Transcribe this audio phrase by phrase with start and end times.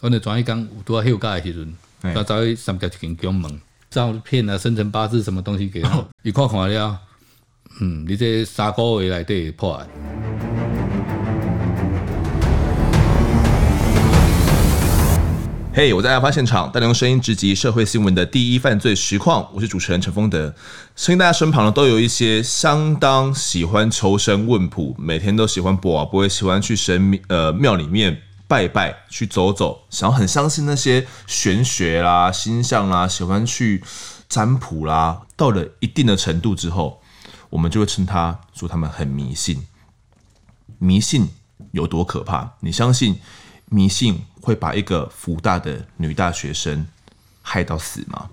[0.00, 3.60] 我那转一讲拄啊休假的时阵，他走去三条一间宫门，
[3.90, 6.96] 照片啊、生辰八字什么东西给他，一看看了，
[7.80, 9.88] 嗯，你这三个月来对破案。
[15.74, 19.48] 嘿，hey, 我在案发现场，带您用声音直击社会新闻的第一犯罪实况。
[19.52, 20.54] 我是主持人陈丰德，
[20.94, 33.84] 相信大家身旁呢都有一些相当喜欢求神问卜，每天都喜欢卜啊，不会喜欢去神呃庙里面拜拜，去走走，想要很相信那些玄学啦、星象啦，喜欢去
[34.28, 35.20] 占卜啦。
[35.36, 37.00] 到了一定的程度之后，
[37.50, 39.66] 我们就会称他说他们很迷信。
[40.78, 41.28] 迷信
[41.72, 42.54] 有多可怕？
[42.60, 43.20] 你相信
[43.66, 46.86] 迷信会把一个福大的女大学生
[47.42, 48.30] 害到死吗？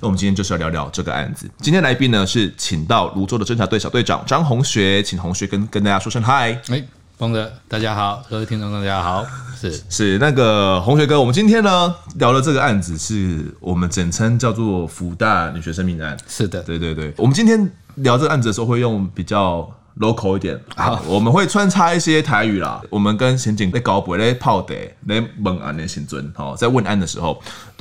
[0.00, 1.50] 那我们今天就是要聊聊这个案子。
[1.58, 6.60] 今天来宾呢是请到泸州的侦查队小队长张红学，请红学跟跟大家说声嗨。
[6.68, 6.82] 哎，
[7.22, 9.24] 丰德，大家好，各位听众大家好。
[9.56, 16.16] 是 是那个红学哥，我们今天呢聊的这个案子是我们简称叫做福大女学生命案。
[16.26, 17.14] 是的，对对对。
[17.16, 19.72] 我们今天聊这个案子的时候会用比较。
[20.00, 22.80] local 一点啊，好我们会穿插一些台语啦。
[22.88, 24.74] 我们跟刑警在搞不在泡的
[25.06, 27.38] 在问案的刑尊哦，在问案的时候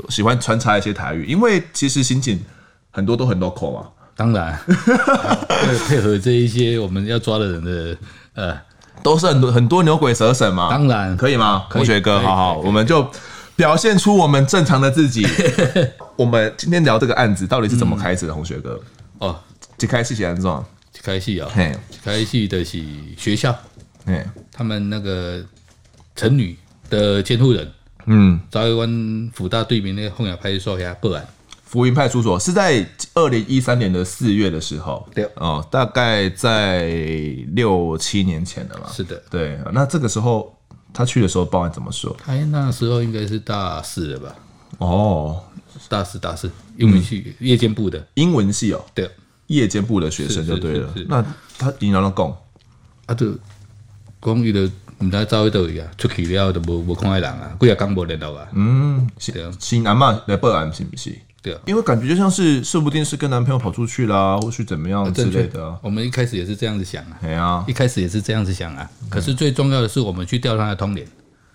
[0.09, 2.37] 喜欢穿插一些台语，因为其实刑警
[2.91, 3.87] 很多都很 local 嘛。
[4.13, 7.97] 当然， 会配合这一些我们要抓的人的
[8.33, 8.57] 呃，
[9.03, 10.69] 都是很多很多牛鬼蛇神嘛。
[10.69, 11.65] 当然可以吗？
[11.69, 13.09] 同学哥，好好，我们就
[13.55, 15.27] 表现出我们正常的自己。
[16.15, 18.33] 我们今天聊这个案子到底是怎么开始的？
[18.33, 18.79] 同学哥
[19.19, 19.39] 哦，
[19.79, 20.63] 一开始是安怎？
[21.03, 21.49] 开戏啊，
[22.03, 22.79] 开始的是
[23.17, 23.55] 学校，
[24.05, 25.43] 嘿他们那个
[26.15, 26.55] 陈女
[26.91, 27.67] 的监护人，
[28.05, 31.25] 嗯，找一关辅大对面那个凤雅派出所给他报案。
[31.71, 36.89] 福音派出所是在二零一三年的四月的时候，对哦，大概在
[37.53, 38.89] 六七年前了嘛。
[38.91, 39.57] 是的，对。
[39.71, 40.53] 那这个时候
[40.93, 42.13] 他去的时候报案怎么说？
[42.21, 44.35] 他那时候应该是大四了吧？
[44.79, 45.41] 哦，
[45.87, 49.09] 大四大四，英文系夜间部的英文系哦，对。
[49.47, 51.25] 夜间部的学生就对了，那
[51.57, 52.37] 他你哪能讲？
[53.05, 53.31] 啊，就
[54.21, 54.59] 讲伊就
[54.99, 58.47] 唔知走去倒位啊，出去了就无无看到人啊，几啊天无联络啊。
[58.51, 61.17] 嗯，是的，新阿嬷来报案是不是？
[61.41, 65.75] 对啊，因为感觉就像是说不定是跟男朋友跑出去啦，或是怎么样之类的。
[65.81, 68.89] 我们一开始也是这样子想啊，对啊，一开始也是这样子想啊。
[69.09, 71.07] 可是最重要的是，我们去调他的通联，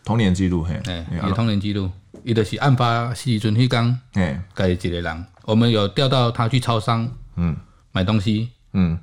[0.05, 0.81] 通联记录，嘿，
[1.23, 1.91] 有通联记录，
[2.25, 7.57] 伊就是案发时阵迄天，哎，该一个人，我们有调到他去超商，嗯，
[7.93, 8.51] 买东西。
[8.73, 8.99] 嗯，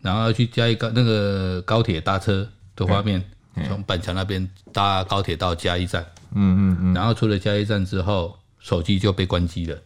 [0.00, 3.22] 然后要去嘉义高那个高铁搭车的画面，
[3.68, 6.06] 从板桥那边搭高铁到嘉义站。
[6.34, 6.94] 嗯嗯嗯。
[6.94, 9.76] 然后出了嘉义站之后，手机就被关机了。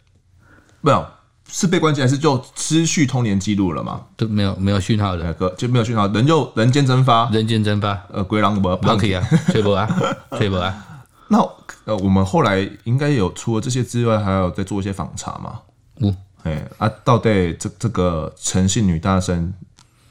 [0.84, 1.06] 没有，
[1.48, 4.02] 是被关机还是就失去通联记录了吗？
[4.18, 7.98] 都没有没有讯号了，就没有讯号，人就人间蒸发，人间蒸发。
[8.12, 9.88] 呃，鬼狼不 不可以啊，吹波啊，
[10.36, 11.04] 吹波啊。
[11.28, 11.38] 那
[11.86, 15.60] 呃，我们后来应该有除了这些之外，还有在做一些访查吗？
[16.00, 16.14] 嗯。
[16.42, 19.54] 哎啊，到底这这个诚信女大生，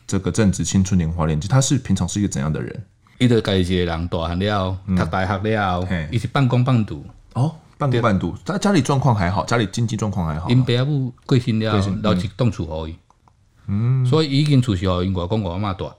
[0.07, 2.83] 这个正值青春年华年纪，她是平常是一个怎样的人？
[3.19, 7.05] 伊个家己一个人大汉了，读大学了，伊是半工半读。
[7.33, 10.49] 哦，半工半读，他家里状况还好，家里经济状况还好。
[10.49, 12.95] 因爸母过身了，留一栋厝给伊。
[13.67, 15.91] 嗯，所以已经厝是互因外公外妈住。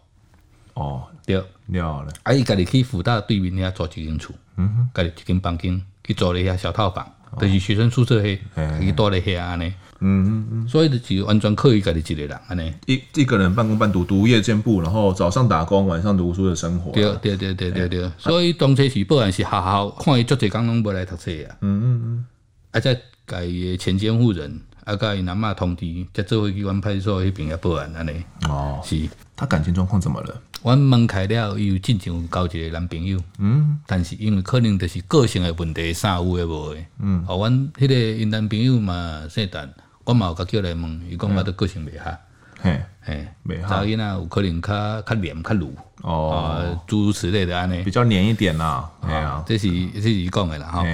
[0.74, 1.36] 哦，对，
[1.66, 2.12] 了了。
[2.22, 7.06] 啊，伊家己去辅大对面遐租一间厝，嗯哼，家己一间房间去租了一下小套房，
[7.38, 8.38] 就是学生宿舍遐，
[8.80, 9.72] 去住咧遐安尼。
[10.06, 16.92] 嗯嗯嗯，所以就是完全可以家己一个人安尼，一一个人半工半读，读夜间部，然后早上打工，晚上读书的生活。
[16.92, 21.56] 对对对对对对，所以当初是报案是学校看伊足侪工拢无来读册啊。
[21.62, 22.24] 嗯嗯嗯，
[22.72, 22.94] 啊再
[23.26, 28.12] 家的前监护人，啊甲伊阿嬷通知，再做回去阮派出所迄边也报案安尼。
[28.46, 29.08] 哦，是。
[29.36, 30.40] 他感情状况怎么了？
[30.62, 33.18] 阮门开了，伊有进前有交一个男朋友。
[33.38, 36.86] 嗯，但是因为可能就是个性的问题，啥有诶无诶。
[37.00, 39.68] 嗯，哦，阮迄个因男朋友嘛姓陈。
[40.04, 42.16] 我嘛有甲叫来问，伊讲我的个性袂合，
[42.60, 43.26] 嘿，嘿。
[43.66, 50.84] 查囡仔有可能较较黏较鲁，哦，诸如此类的安尼，比较黏一点啦，哎呀，这是这是伊讲的啦，哈。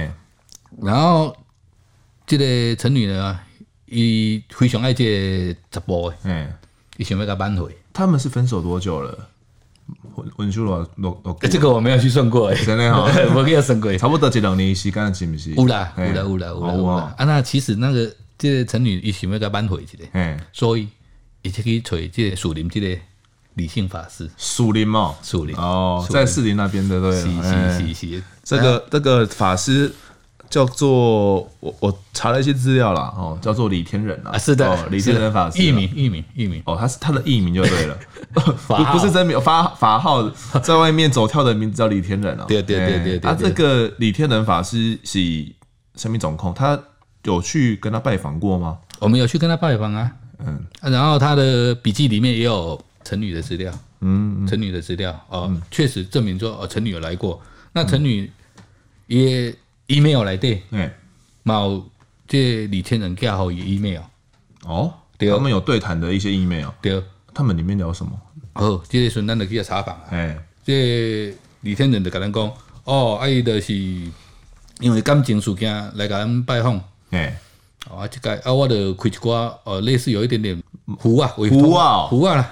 [0.81, 1.35] 然后，
[2.25, 3.37] 这个陈女呢，
[3.85, 5.03] 伊非常爱这
[5.53, 6.49] 个查甫的，嗯，
[6.95, 7.75] 伊想要甲挽回。
[7.91, 9.27] 他们是分手多久了？
[10.15, 11.37] 分分手了，多多。
[11.41, 15.51] 这个我没有去算过，诶， 真的哈， 我没有算过，差不多一两年时间，是不是？
[15.51, 17.13] 有啦，有啦，有啦，有啦。
[17.17, 18.09] 啊，那其实那个。
[18.41, 20.87] 这个陈女伊想要甲挽回一下，嗯，所以
[21.43, 22.99] 伊就去找这个树林这个
[23.53, 24.27] 理性法师。
[24.35, 25.55] 树林嘛，树林。
[25.55, 28.23] 哦，在士林那边的对，是是是是。
[28.43, 29.93] 这个这个法师
[30.49, 37.95] 叫做我我查了一些资料啦，哦，叫做李天仁啊，是的，李天仁法师，艺名艺名艺名，哦，他是他的艺名就对了，
[38.33, 40.27] 不不是真名，法法号
[40.63, 45.19] 在外面走跳的名字叫李天仁啊，对对对对对，啊，这个李天仁法师是
[45.95, 46.81] 生命总控，他
[47.23, 48.77] 有去跟他拜访过吗？
[48.99, 57.41] 我们有去跟他拜访啊，嗯，然后他的笔记里面也有陈女的资料，嗯，陈女的资料哦，确实证明说哦，陈女有来过，
[57.73, 58.31] 那陈女
[59.07, 59.53] 也。
[59.87, 60.89] email 来对，哎，
[61.43, 61.83] 冇
[62.25, 63.99] 这李天仁加好也 email
[64.63, 67.03] 哦，对，他们有对谈的一些 email，对，
[67.33, 68.11] 他们里面聊什么？
[68.53, 72.49] 哦，这个时阵咱就去查访啊，哎，这李天仁就跟咱讲，
[72.85, 73.73] 哦，阿姨就是
[74.79, 77.37] 因为感情事件来跟咱拜访，哎，
[77.89, 80.61] 啊，这个啊，我就开一挂，呃，类似有一点点
[80.99, 82.51] 符啊，符啊，符啊啦，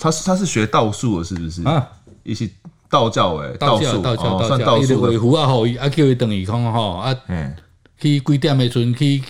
[0.00, 1.86] 他是他是学道术的，是不是啊？
[2.22, 2.48] 一些。
[2.90, 7.12] 道教诶，道教道教道教，伊就维护啊，吼，啊叫伊等于讲吼，啊，
[7.98, 9.20] 去几点诶阵去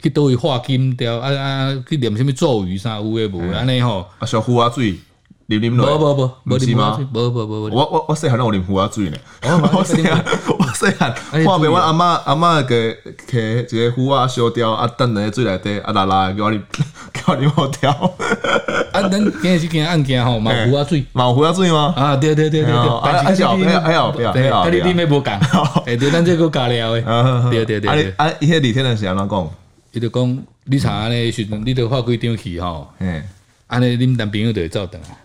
[0.00, 3.42] 去倒位化金雕，啊啊去念什么咒语啥有诶无？
[3.52, 4.98] 安尼吼，啊小壶啊水，
[5.48, 6.98] 啉啉落，无无无，无是吗？
[7.10, 9.16] 无无无无，我我我细汉有啉壶仔水呢，
[9.72, 10.22] 我细汉
[10.58, 12.94] 我细汉，看袂我 阿嬷阿嬷个
[13.26, 16.60] 摕一个壶仔烧掉，啊等在水内底，啊啦啦叫我啉
[17.14, 17.90] 叫我啉好调。
[18.92, 19.10] 啊，咱
[19.40, 21.94] 今日是件案件吼，毛壶仔水，毛壶仔水吗？
[21.96, 25.40] 啊，对对对对对，还是还有还有还有，对，啊，你你没无讲，
[25.86, 27.02] 哎，对，咱这个加料诶，
[27.50, 29.50] 对对对，啊啊，伊迄李天仁是安怎讲？
[29.92, 33.22] 伊就讲，你查安尼时阵，你着发几张去吼，嗯，
[33.68, 35.16] 安尼恁男朋友就会走等啊。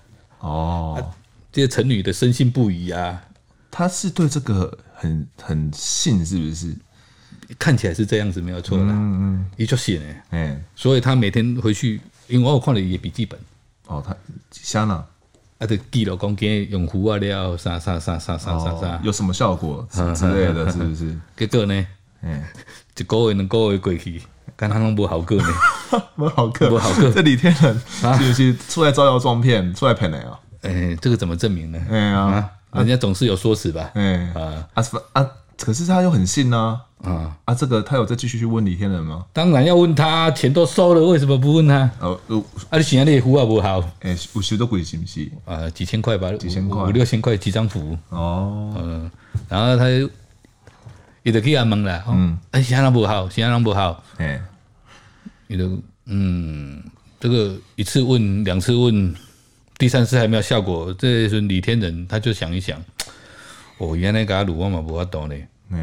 [0.43, 1.11] 哦，
[1.51, 3.21] 这些陈女的深信不疑啊，
[3.71, 6.75] 他是对这个很很信，是不是？
[7.57, 8.85] 看起来是这样子，没有错啦。
[8.89, 13.39] 嗯嗯，也就信诶，嗯，所以他每天回去，因为我有看了伊的笔记本。
[13.87, 14.15] 哦，他
[14.51, 15.05] 香呢？
[15.59, 21.17] 啊，就记录讲，今日用户啊了，啥啥啥啥啥啥啥，有什么效果 之类的，是不是？
[21.37, 21.87] 结果呢？
[22.21, 22.43] 嗯，
[22.97, 24.21] 一个月两个月过去，
[24.55, 25.47] 敢他弄不好个呢？
[26.15, 27.11] 不好个，不好个。
[27.11, 27.73] 这李天仁
[28.17, 30.39] 是不是出来招摇撞骗，出来骗人啊？
[30.61, 31.79] 哎，这个怎么证明呢？
[31.89, 33.91] 哎呀，人家总是有说辞吧？
[33.95, 34.83] 哎啊啊
[35.13, 35.27] 啊！
[35.57, 36.81] 可是他又很信呢。
[37.03, 37.53] 啊啊！
[37.53, 39.25] 这个他有再继续去问李天仁吗？
[39.33, 41.89] 当然要问他，钱都收了，为什么不问他？
[41.99, 42.17] 哦，
[42.69, 45.29] 啊，你现在那符啊不好，哎，有收多贵是不是？
[45.43, 47.97] 啊，几千块吧，几千块，五六千块几张符。
[48.07, 49.11] 哦，嗯，
[49.49, 50.09] 然后他又
[51.23, 54.41] 伊就去阿问啦，嗯，哎，啥人不好，啥人不好，哎，
[55.47, 56.83] 伊就嗯，
[57.19, 59.15] 这个一次问，两次问，
[59.77, 62.79] 第三次还没有效果，这是李天仁他就想一想，
[63.77, 65.35] 哦，原来甲鲁我嘛无法度呢。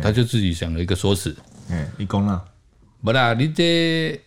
[0.03, 1.37] 他就自己想了一个说辞，
[1.69, 2.45] 哎，你讲啦，
[3.03, 4.21] 无啦，你这。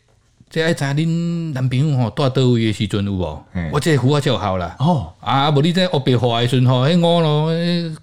[0.53, 3.43] 这爱知恁男朋友吼住倒位的时阵有无？
[3.71, 4.75] 我这壶仔就好啦。
[4.77, 7.49] 哦，啊，无你这黑白花的时阵吼，迄我咯，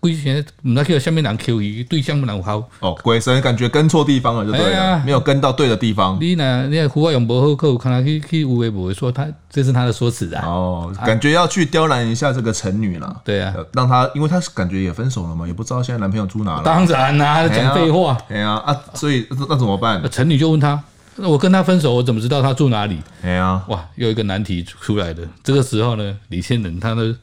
[0.01, 2.61] 鬼神毋知去啥物人扣伊，对象不能有效。
[2.81, 6.19] 哦，鬼神感觉跟错地方了，就对了，没有跟到对的地方。
[6.21, 8.93] 你呢你壶仔用无好，可看他去去有诶无？
[8.93, 10.45] 说他这是他的说辞啊。
[10.45, 13.21] 哦，感觉要去刁难一下这个陈女了。
[13.25, 16.63] 对啊，让他，因为他感觉也分手了嘛，也不知道现在男朋友住哪了。
[16.65, 18.19] 当然啦，讲废话。
[18.29, 20.03] 哎呀啊，所以那怎么办？
[20.11, 20.83] 陈女就问他。
[21.21, 22.99] 那我跟他分手，我怎么知道他住哪里？
[23.23, 25.29] 哎呀，哇，又一个难题出来了。
[25.45, 27.17] 这个时候呢，李天仁他呢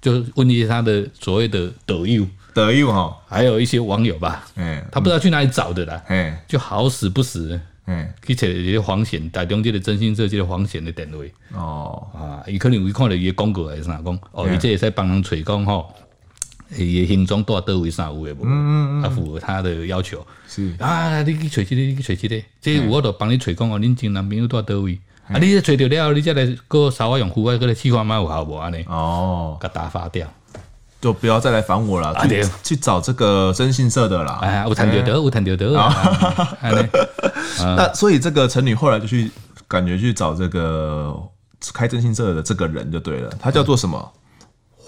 [0.00, 2.24] 就问一些他的所谓的德友，
[2.54, 15.92] 德友哈，还有一些网友吧，嗯，他不知道去哪里找的啦，哎，就好死不死，哎，去找一些黄显，台中这的真心社这个黄显的单位，哦，啊，伊可能有看到伊的广告还是哪讲，哦，伊这也在帮人吹讲吼。
[16.76, 18.44] 伊的形状多多位啥有诶无？
[18.44, 20.24] 嗯嗯啊，符合他的要求。
[20.46, 23.78] 是啊，你去找一个，你去找一个，这有我都帮你找讲哦。
[23.78, 24.98] 恁前男朋友多多位，
[25.28, 28.84] 啊，你找到了，你再来个稍微用户外个来试看嘛有效无安尼？
[28.88, 30.26] 哦，给打发掉，
[31.00, 32.14] 就不要再来烦我了。
[32.28, 34.38] 去去找这个征信社的啦。
[34.42, 35.66] 哎，有谈到的，有谈到的。
[37.58, 39.30] 那所以这个陈女后来就去
[39.66, 41.14] 感觉去找这个
[41.72, 44.12] 开征信社的这个人就对了，他叫做什么？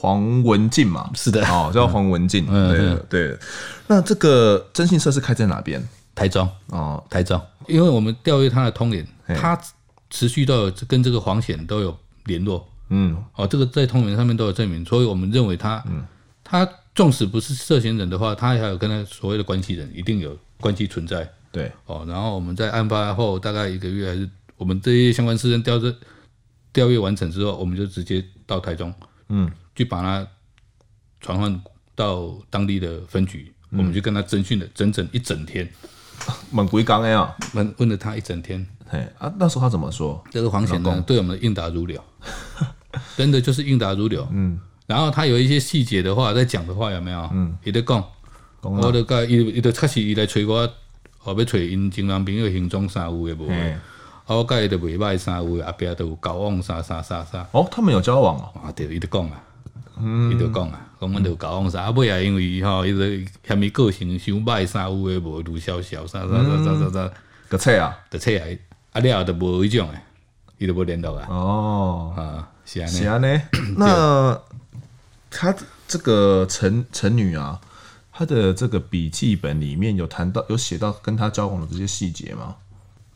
[0.01, 3.39] 黄文静嘛，是的，哦，叫黄文进，对对。
[3.87, 5.87] 那这个征信社是开在哪边？
[6.15, 6.49] 台中。
[6.69, 7.39] 哦，台中。
[7.69, 9.61] 因为我们调阅他的通联，他
[10.09, 16.03] 持续都有跟这个黄显都有联络，嗯，哦，这个在通联上面都有证明，所以我们认为他，嗯，
[16.43, 24.27] 他纵使不是涉嫌人的话，他还有跟他所谓的关系人一定有关系存在，对，哦，然后我们在案发后大概一个月，还是
[24.57, 25.95] 我们这些相关事件调这
[26.73, 28.95] 调阅完成之后，我们就直接到台中，
[29.29, 29.51] 嗯。
[29.81, 30.27] 去把他
[31.23, 31.59] 传唤
[31.95, 35.67] 到当地的分局，嗯、我们就跟他侦讯了整整一整天。
[36.53, 37.35] 问几工呀？
[37.55, 38.67] 问问了他一整天。
[38.87, 40.23] 嘿啊，那时候他怎么说？
[40.31, 41.99] 这个黄显呢，对我们应答如流，
[43.17, 44.29] 真的就是应答如流。
[44.33, 47.31] 嗯，然后他有一些细节的话，在讲的话有没有？
[47.33, 48.05] 嗯，也得讲，
[48.61, 50.69] 我的个，伊伊都确实伊来催我
[51.17, 53.49] 后，要找因前男朋友行踪啥有诶无？
[54.27, 57.49] 我甲伊都袂歹啥有，后壁都有交往啥啥啥啥。
[57.53, 58.61] 哦，他们有交往哦。
[58.63, 59.43] 啊，对，伊就讲啊，
[60.33, 67.13] 伊就讲啊，讲阮都有交往啥，啊尾啊因为吼，伊就嫌伊个性伤歹啥有诶无，卢小小啥啥啥啥啥啥，
[67.49, 68.45] 个册啊，个册啊，
[68.93, 70.01] 啊了后就无迄种诶，
[70.59, 71.27] 伊就无联络啊。
[71.29, 72.93] 哦，啊，是安尼。
[72.97, 73.41] 是安尼。
[73.77, 74.41] 那
[75.31, 75.55] 他
[75.87, 77.61] 这个陈陈女啊。
[78.13, 82.55] 他的这个笔记本里面有谈到，有写到跟他交往的这些细节吗？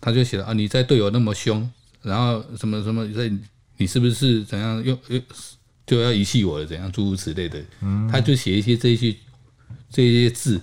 [0.01, 3.31] 他就写了啊，你在对我那么凶，然后什么什么在，
[3.77, 5.21] 你是不是怎样又又
[5.87, 6.67] 就要遗弃我了？
[6.67, 7.63] 怎样诸如此类的？
[7.81, 9.15] 嗯，他就写一些这些
[9.91, 10.61] 这些字，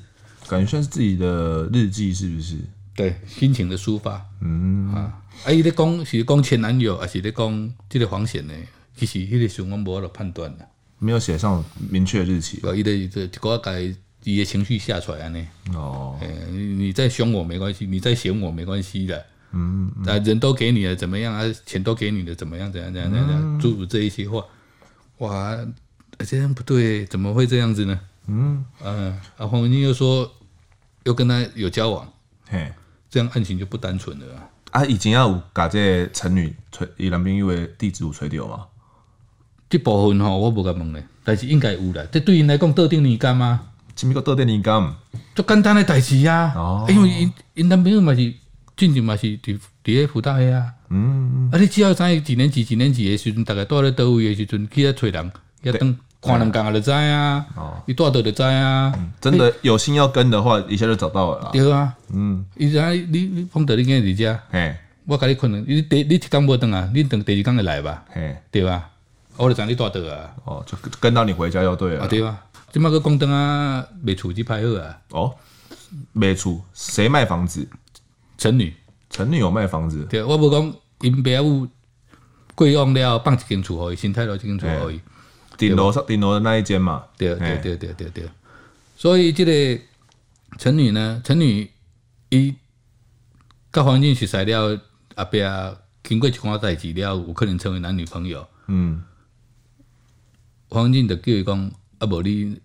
[0.48, 2.58] 感觉像是自己的日记，是不是？
[2.96, 4.26] 对，心情的抒发。
[4.42, 8.54] 嗯啊，啊，伊咧讲是讲前男友，还是咧讲这个黄显呢？
[8.96, 10.68] 其实那个时候我无法判断的，
[11.00, 12.62] 没有写上明确日期。
[12.76, 13.94] 伊的这个改。
[14.24, 15.48] 你的情绪下出来呢？
[15.74, 16.16] 哦，
[16.52, 19.26] 你你再凶我没关系，你再嫌我没关系的。
[19.52, 21.42] 嗯，啊，人都给你了，怎么样啊？
[21.66, 22.72] 钱都给你了，怎么样？
[22.72, 22.94] 怎样？
[22.94, 23.12] 怎样？
[23.12, 23.60] 怎样？
[23.60, 24.46] 诸如这一些话，
[25.22, 25.56] 哇，
[26.18, 28.00] 这样不对，怎么会这样子呢？
[28.26, 30.32] 嗯，嗯，啊，黄文静又说
[31.04, 32.12] 又跟他有交往，
[32.50, 32.74] 嘿，
[33.08, 34.50] 这样案情就不单纯了啊。
[34.72, 38.66] 啊，以前要有把这陈女吹，伊男朋友的地址有吹掉吗？
[39.70, 42.04] 这部分吼，我无甲问嘞，但是应该有啦。
[42.12, 43.68] 这对因来讲，特定年干吗？
[43.96, 44.94] 什么叫倒垫年金？
[45.36, 46.52] 就简单的代志啊！
[46.56, 48.34] 哦，因为因因男朋友嘛是，
[48.76, 50.74] 进前嘛是伫伫个辅大个啊。
[50.94, 55.32] 嗯，啊，你只要知伊几年级几年级的时阵，大概住咧倒位的时阵，去遐找人，
[55.64, 57.46] 要等看两工就知啊。
[57.56, 58.94] 哦，伊住倒就知啊。
[59.22, 61.50] 真的有心要跟的话，一下就找到了。
[61.54, 61.96] 对啊。
[62.14, 68.04] 嗯，伊知你你碰到你今日伫遮，嘿，我甲你可能你第你一工无等啊，你等第二工会来吧？
[68.10, 68.90] 嘿，对吧？
[69.38, 70.36] 我就知你住倒啊。
[70.44, 72.04] 哦，就跟到你回家就对了。
[72.04, 72.38] 啊，对啊。
[72.74, 74.98] 这么个光灯啊，卖厝就歹好啊！
[75.10, 75.36] 哦，
[76.14, 77.68] 卖厝谁卖房子？
[78.38, 78.74] 陈女，
[79.12, 80.04] 陈女有卖房子。
[80.10, 81.68] 对，我无讲因爸母
[82.56, 85.00] 贵用了，放一间厝可以，新泰楼一间厝可以。
[85.58, 87.04] 顶楼上顶楼的那一间嘛。
[87.18, 88.30] 对对对对对对。
[88.98, 89.84] 所以这个
[90.58, 91.70] 陈女呢，陈女
[92.30, 92.56] 伊
[93.72, 94.82] 甲黄进熟识了，
[95.16, 95.40] 后壁
[96.04, 98.48] 经过一寡代志了，有可能成为男女朋友。
[98.66, 99.04] 嗯。
[100.70, 101.72] 黄进就叫伊讲。
[102.02, 102.60] 啊，无你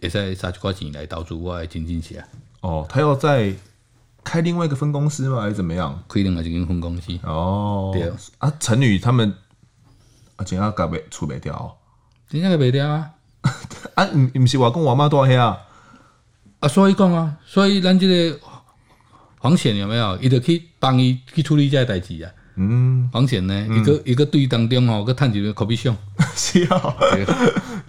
[0.00, 2.24] 会使杀一寡钱来投资我的经济下。
[2.60, 3.52] 哦，他要再
[4.22, 5.40] 开另外一个分公司吗？
[5.42, 6.02] 还是怎么样？
[6.08, 7.18] 开另外一间分公司。
[7.24, 9.34] 哦，对啊，陈女他们
[10.36, 11.76] 啊，真要搞袂出袂掉，
[12.28, 13.10] 真正个袂掉啊！
[13.96, 15.58] 啊，毋毋是话讲我妈多遐啊，
[16.60, 18.38] 啊所以讲啊，所以咱这个
[19.38, 20.16] 黄显有没有？
[20.18, 22.30] 伊就去帮伊去处理这代志啊。
[22.56, 25.96] 嗯，黄显呢，一个一个队当中吼，个趁一个可比上，
[26.36, 26.94] 是啊，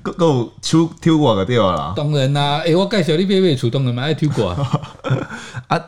[0.02, 1.94] 个个 有抽抽过个对啦。
[1.96, 4.50] 当然啦，诶，我介绍你买买厝，当然嘛爱抽过
[5.68, 5.82] 啊。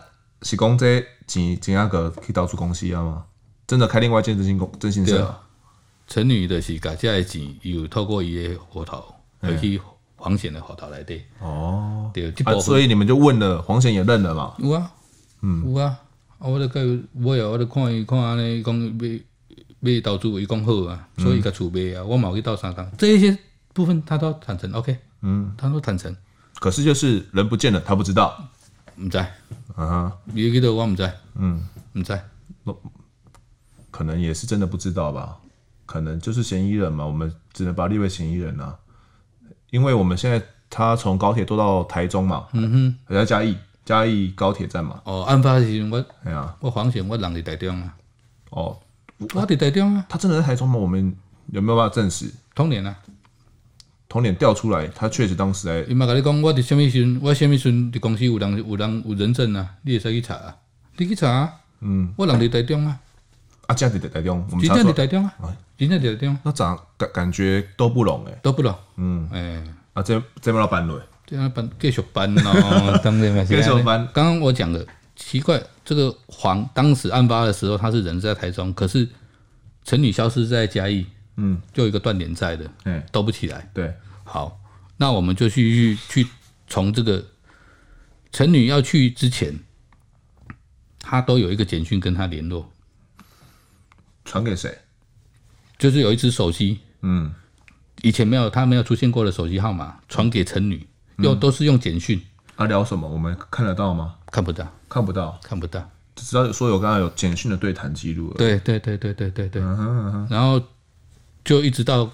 [0.44, 3.26] 是讲这钱钱阿个去投资公司啊嘛？
[3.66, 5.34] 真的开另外一间征信公征信社。
[6.06, 9.04] 陈女的是甲这个钱有透过伊个户头，
[9.40, 9.82] 而去
[10.18, 11.20] 黄显的户头来的。
[11.40, 14.54] 哦，对，啊，所以你们就问了，黄显也认了嘛？
[14.60, 14.92] 有啊，
[15.42, 15.98] 嗯，有啊。
[16.40, 19.20] 我咧个我有我咧看伊看安尼讲买
[19.80, 23.38] 买投资，伊讲好啊，所以甲厝买啊，我嘛有去斗相共，这一些
[23.74, 26.14] 部分他都坦诚，OK，嗯，他都坦诚。
[26.60, 28.44] 可是就是人不见了，他不知道，
[28.98, 29.26] 唔知，
[29.76, 32.20] 啊，你记得我唔知，嗯，唔知，
[33.92, 35.38] 可能也是真的不知道吧？
[35.86, 38.78] 可能就是嫌疑人嘛，我们只能把他列为嫌疑人啊，
[39.72, 43.58] 因为我们现在他从高铁坐到台中嘛，嗯哼，还在嘉义。
[43.86, 45.02] 嘉义高铁站嘛。
[45.04, 47.94] 哦，案发时阵我，哎呀，我黄显我人伫台中啊。
[48.52, 48.80] 哦，
[49.20, 50.06] 我伫台中啊。
[50.08, 50.78] 他真的在台中吗？
[50.78, 51.14] 我们
[51.52, 52.32] 有没有办法证实？
[52.56, 52.98] 同年啊，
[54.14, 55.82] 同年调出来，他确实当时在。
[55.90, 59.68] 伊嘛甲你讲，我伫什么时，我什么时伫公司有人有人有人证啊？
[59.82, 60.56] 你会使去查啊？
[60.98, 61.54] 你去查啊？
[61.80, 63.00] 嗯，我人伫台中啊。
[63.66, 65.34] 啊，这样伫台中，真正伫台中啊？
[65.76, 66.38] 真正伫台中。
[66.44, 68.38] 那咋感感觉都不拢诶？
[68.44, 68.76] 都不拢。
[68.98, 70.94] 嗯，诶，啊，这这么老板嘞？
[71.26, 73.44] 这样办继续办哦， 当然嘛。
[73.44, 74.08] 继续办。
[74.14, 79.10] 刚刚我讲的奇怪，这个黄当时案发的时候，他是人在台中，可是
[79.84, 81.04] 陈女消失在嘉义，
[81.38, 83.70] 嗯，就有一个断点在的，嗯，兜不起来。
[83.74, 84.60] 对，好，
[84.98, 86.28] 那我们就去去
[86.68, 87.26] 从这个
[88.32, 89.58] 陈女要去之前，
[91.00, 92.72] 他都有一个简讯跟他联络，
[94.26, 94.78] 传给谁？
[95.78, 97.34] 就是有一只手机，嗯，
[98.02, 100.88] 以前没有他没有出现过的手机号码，传给陈女。
[101.18, 102.20] 又都是用简讯，
[102.56, 103.08] 啊，聊什么？
[103.08, 104.16] 我们看得到吗？
[104.32, 105.88] 看不到，看不到，看不到。
[106.16, 108.34] 只知道说有刚刚有简讯的对谈记录。
[108.34, 109.62] 对对对对对对对。
[109.62, 110.60] 然后
[111.44, 112.10] 就一直到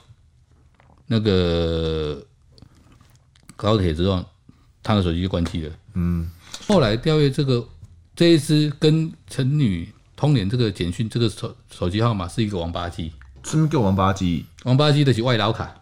[1.07, 2.23] 那个
[3.55, 4.23] 高铁之后，
[4.81, 5.73] 他的手机就关机了。
[5.93, 6.29] 嗯。
[6.67, 7.67] 后来调阅这个
[8.15, 13.11] 这一支跟陈女通联这个简讯，这个手手机号码是一个王八机。
[13.43, 14.45] 什么叫王八机？
[14.65, 15.73] 王八机的是外劳卡。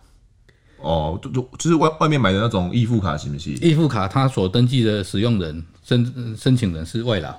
[0.79, 3.49] 哦，就就就是外外面买的那种易付卡，是不是？
[3.53, 7.33] 易付卡，它所登记的使用人申申请人是外劳。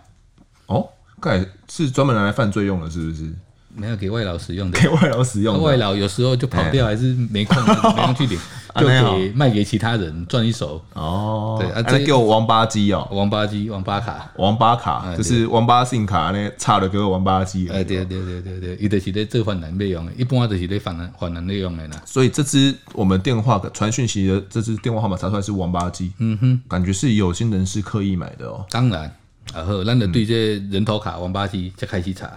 [0.67, 0.89] 哦，
[1.21, 3.33] 看来是专门拿来犯罪用的，是不是？
[3.79, 5.61] 没有给外劳使用的，给外劳使用的。
[5.61, 8.39] 外劳有时候就跑掉，还是没空， 没空去领，
[8.75, 10.83] 就给卖给其他人赚一手。
[10.95, 17.69] 哦，对啊，这给我王八机哦，王八机，王八卡，王八卡，就是王八信卡呢，差的给我王八机。
[17.69, 22.03] 哎，对对对对对，伊就是在做犯人内容的，一般就是在犯人犯人内容的啦。
[22.05, 28.65] 所以这支我们电话传讯息的这支电话号码查出来是王八机，嗯哼，感觉是有心人士刻意买的哦。
[28.71, 29.11] 当然，
[29.55, 32.31] 然后咱就对这人头卡王八机才开始查，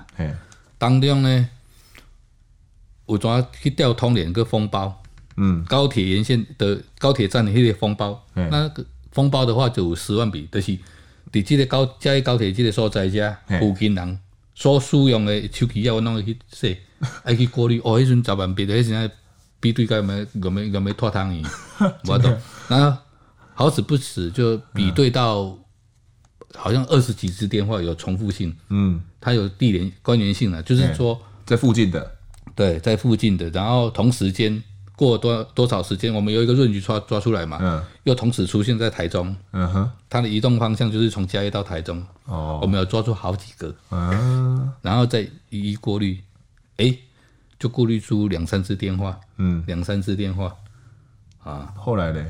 [0.81, 1.49] 当中呢。
[3.05, 5.03] 我主要去调通联个封包，
[5.35, 10.77] 嗯，高铁沿线的高铁站的那个封包，嗯、那个封包的话就有十万笔，就是
[11.29, 14.19] 在这个高嘉义高铁这个所在遮附近人
[14.55, 16.77] 所使用的手机啊，我拢会去说，
[17.25, 17.81] 爱去过滤。
[17.83, 19.11] 哦，迄阵十万笔的，迄阵
[19.59, 21.43] 比对个没有没有没拖汤伊，
[22.07, 22.33] 我懂。
[22.69, 22.97] 那
[23.53, 25.57] 好死不死就比对到，
[26.55, 32.11] 好像二十几支电话有重复性，嗯，它有地连关联性的，就是说在附近的。
[32.53, 34.61] 对，在附近的，然后同时间
[34.95, 46.19] 过多多少时间，我们有一个论据抓抓出来嘛，嗯，又同时出现在台中，嗯哼，它的移动方向就是从嘉义到台中，哦，我们有抓住好几个，嗯，然后再一一过滤，
[46.77, 46.93] 哎，
[47.57, 50.53] 就过滤出两三支电话，嗯，两三支电话，
[51.43, 52.23] 啊，后来呢？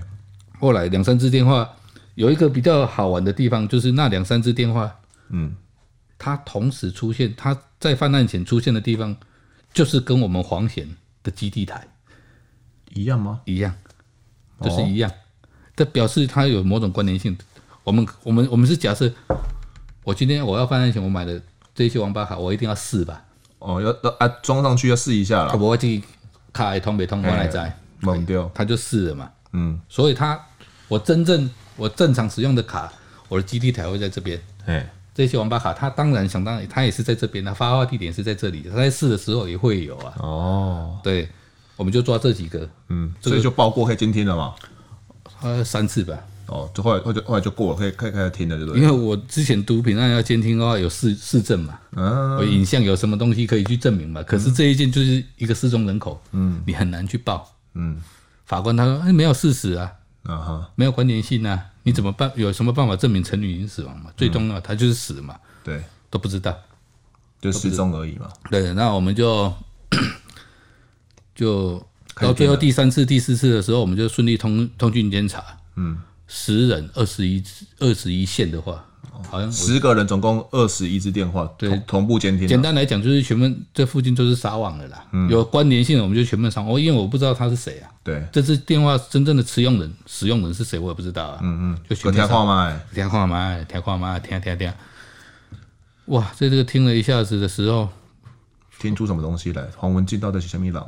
[0.59, 1.67] 后来两三支电话
[2.15, 4.99] 有一个比较好玩的地方，就是那两三支电话，
[5.29, 5.55] 嗯，
[6.17, 9.15] 它同时出现，它在犯案前出现的地方。
[9.73, 10.85] 就是跟我们黄贤
[11.23, 11.87] 的基地台
[12.93, 13.39] 一样吗？
[13.45, 13.73] 一样，
[14.61, 15.09] 就是一样。
[15.77, 17.37] 这表示它有某种关联性。
[17.85, 19.09] 我们我们我们是假设，
[20.03, 21.41] 我今天我要犯案前我买的
[21.73, 23.23] 这些王八卡，我一定要试吧？
[23.59, 25.55] 哦，要要啊，装上去要试一下了。
[25.55, 26.03] 我会去
[26.51, 29.31] 卡通没通过来在懵掉，他就试了嘛。
[29.53, 30.37] 嗯，所以他
[30.89, 31.49] 我真正
[31.81, 32.91] 我正常使用的卡，
[33.27, 34.39] 我的基地台会在这边。
[34.65, 34.88] 哎。
[35.13, 40.13] 这些网吧卡，他当然想当然，他也是在这边，他发话地点是在这里，他在试的时候也会有啊。
[40.20, 41.27] 哦，对，
[41.75, 44.55] 我们就抓这几个，嗯，所以就报过可以监听了嘛。
[45.41, 46.17] 呃，三次吧。
[46.48, 48.81] 哦，就后来后就后来就过了，可以可以开始听了，对不对？
[48.81, 54.24] 因为我之前毒品案要监听的话，有市市政嘛，嗯，有影像有什么东西可以去证明嘛。
[54.24, 58.01] 可是这一件就是一个失踪人口，嗯，你很难去报，嗯，
[58.46, 59.91] 法官他说，哎，没有事实啊，
[60.24, 61.65] 啊哈，没有关联性啊。
[61.83, 62.31] 你怎么办？
[62.35, 64.11] 有什么办法证明陈女已经死亡嘛？
[64.15, 65.35] 最终呢，她就是死了嘛？
[65.63, 66.57] 对，都不知道，
[67.41, 68.29] 就失踪而已嘛。
[68.50, 69.53] 对，那我们就
[71.33, 71.83] 就
[72.15, 75.44] 到最后第三次、第四次的时候，我们就顺利通通讯监察。
[75.75, 77.44] 嗯，十人二十一
[77.79, 78.85] 二十一线的话。
[79.29, 82.48] 好像十个人，总共二十一支电话，对，同步监听。
[82.48, 85.03] 简单来讲，就是全部这附近都是撒网的啦。
[85.12, 86.68] 嗯，有关联性的，我们就全部上。
[86.68, 87.90] 哦因为我不知道他是谁啊。
[88.03, 91.40] 对，这支电话真正的持用人、使用人是谁，我也不知道啊。
[91.42, 94.74] 嗯嗯，就全听话嘛，听话嘛，听话嘛，听听听。
[96.05, 97.88] 哇，在这个听了一下子的时候，
[98.79, 99.64] 听出什么东西来？
[99.77, 100.84] 黄文静到底是什么人？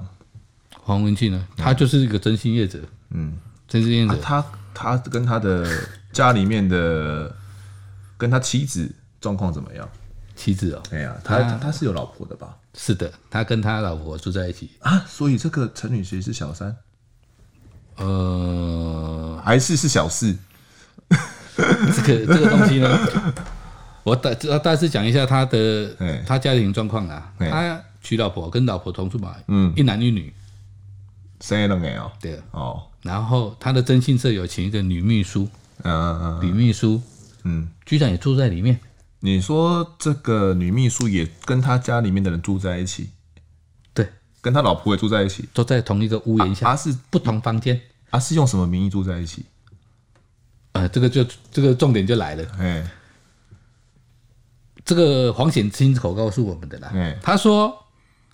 [0.82, 1.48] 黄文静呢？
[1.56, 2.80] 他就是一个真心业者。
[3.12, 4.18] 嗯，真心业者。
[4.22, 4.44] 他
[4.74, 5.66] 他跟他的
[6.12, 7.36] 家里面的。
[8.24, 9.86] 跟他妻子状况怎么样？
[10.34, 12.58] 妻子哦，哎呀，他他，他是有老婆的吧？
[12.74, 15.04] 是的，他跟他老婆住在一起啊。
[15.06, 16.74] 所以这个陈女士是小三，
[17.98, 20.34] 呃，还是是小四？
[21.58, 22.98] 这个这个东西呢，
[24.04, 25.94] 我大大致讲一下他的
[26.26, 27.30] 他家庭状况啊。
[27.38, 30.34] 他娶老婆，跟老婆同住嘛，嗯，一男一女，
[31.42, 32.10] 生了没有？
[32.22, 32.82] 对哦。
[33.02, 35.50] 然后他的征信社有请一个女秘书，
[35.84, 37.02] 嗯嗯嗯，女秘书。
[37.44, 38.80] 嗯，局长也住在里面。
[39.20, 43.10] 你说这个女秘书也跟他家里面的人住在一起？
[43.94, 44.06] 对，
[44.42, 46.66] 跟他老婆也住在一起，都在同一个屋檐下。
[46.66, 47.80] 他、啊、是不同房间。
[48.12, 49.46] 他、啊、是用什么名义住在一起？
[50.74, 52.46] 呃，这个就这个重点就来了。
[52.60, 52.86] 哎，
[54.84, 56.92] 这个黄显亲口告诉我们的啦。
[56.94, 57.86] 哎，他说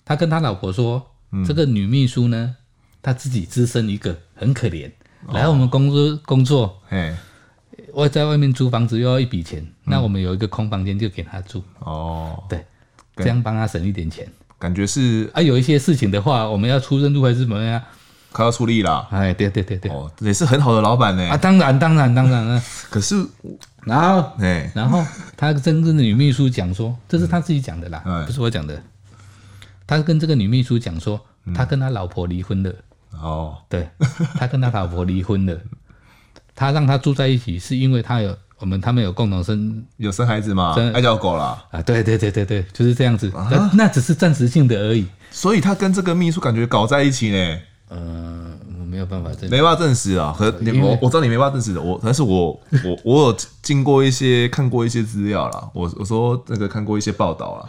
[0.04, 2.56] 他跟他老婆说，嗯、这个女秘书呢，
[3.00, 4.90] 她自己只身一个，很可怜，
[5.26, 6.80] 哦、来我们公司工作。
[6.88, 7.16] 哎。
[7.92, 12.64] 我在外面租房子又要一笔钱，嗯、那我们有一个空房间就给他住哦，对，
[13.16, 14.26] 这样帮他省一点钱。
[14.58, 17.82] 感觉是啊，有一些事情的话，我们要出任务还是怎么样？
[18.32, 19.08] 他要出力啦。
[19.10, 21.28] 哎，对对对对，哦，也是很好的老板呢。
[21.28, 22.62] 啊，当然当然当然了。
[22.90, 23.26] 可是，
[23.84, 25.04] 然后哎，然后
[25.36, 28.80] 他跟这个女秘书讲说，这是他自己讲的啦，嗯、不是我讲的。
[29.86, 31.20] 他跟这个女秘书讲说，
[31.54, 32.72] 他跟他老婆离婚了。
[33.20, 33.88] 哦，对，
[34.36, 35.58] 他跟他老婆离婚了。
[36.60, 40.74] 他让他住在一起，是因为他有我们他们有共同生有生孩子吗？
[40.92, 41.56] 爱叫狗啦。
[41.70, 43.32] 啊，对对对对对，就是这样子。
[43.34, 45.06] 那、啊、那只是暂时性的而已。
[45.30, 47.58] 所以他跟这个秘书感觉搞在一起呢。
[47.88, 50.30] 嗯，我没有办法证，没办法证实啊。
[50.32, 52.48] 和你我我知道你没办法证实的，我但是我
[52.84, 55.66] 我我有经过一些看过一些资料啦。
[55.72, 57.64] 我我说那个看过一些报道啦，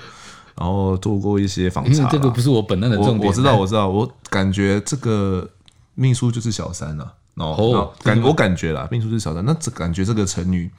[0.58, 2.10] 然后做过一些访查。
[2.10, 3.28] 这个不是我本案的重点我。
[3.28, 5.50] 我知道我知道，我感觉这个
[5.96, 7.14] 秘书就是小三了。
[7.36, 10.70] 哦，感我感觉啦，秘书是小三，那这感觉这个成女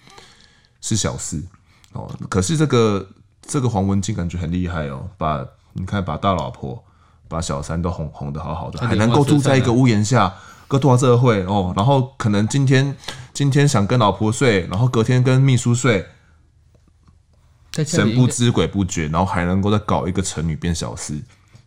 [0.81, 1.43] 是小四
[1.93, 2.09] 哦。
[2.29, 3.09] 可是这个
[3.41, 6.83] 这个黄文静感觉很厉害哦，把你看把大老婆、
[7.29, 10.33] 把小三都哄哄的好好的，还能够住在一个屋檐下，
[10.69, 11.73] 各多少社会哦。
[11.77, 12.95] 然后可能今天
[13.33, 16.07] 今天想跟老婆睡，然后隔天跟秘书睡，
[17.85, 21.19] 神不知鬼不觉，然后还能够再搞一个成女变小四，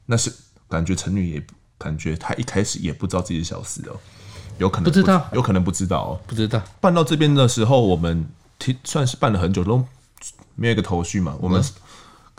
[0.06, 0.32] 那是
[0.69, 1.43] 感觉成女也
[1.78, 4.00] 感觉她一开始也不知道自己是小四哦。
[4.57, 6.19] 有可能不，不知道，有可能不知道哦。
[6.27, 8.25] 不知道办到这边的时候，我们
[8.57, 9.85] 听算是办了很久，都
[10.55, 11.35] 没有一个头绪嘛。
[11.39, 11.61] 我们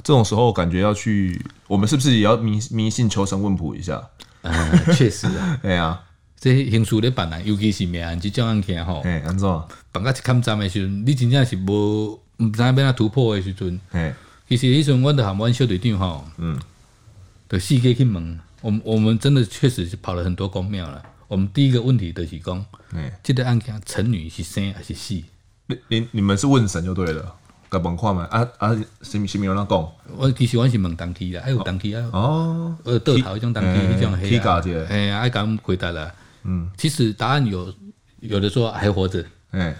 [0.02, 4.02] 这种时候感觉要去，我们是不是也要迷迷信求神问卜一下？
[4.42, 5.58] 嗯，确实啊。
[5.64, 6.00] 哎呀，
[6.38, 9.00] 这刑事咧办啊，尤其是命案这种案件吼。
[9.04, 9.48] 哎，安怎？
[9.92, 13.80] 办到一坎站的时阵，你真正是无唔知要怎突破的时阵。
[13.92, 14.14] 哎，
[14.48, 16.58] 其实迄阵我着喊阮小队长吼，嗯，
[17.48, 21.02] 就四界去问，我们我们真的确实是跑了很多公庙了。
[21.28, 25.14] 我们第一个问题就是讲，哎，这个案件陈女是生还是死？
[25.66, 27.34] 你你你们是问神就对了，
[27.68, 28.24] 该问看嘛？
[28.30, 29.92] 啊啊，什么什么有人讲？
[30.16, 32.08] 我其实我是问当期的，还有当期啊。
[32.12, 34.62] 哦，呃，倒头一种当期，一种黑啊。
[34.88, 36.14] 哎，爱敢回答了。
[36.44, 37.74] 嗯，其实答案有
[38.20, 39.76] 有的说还活着，哎，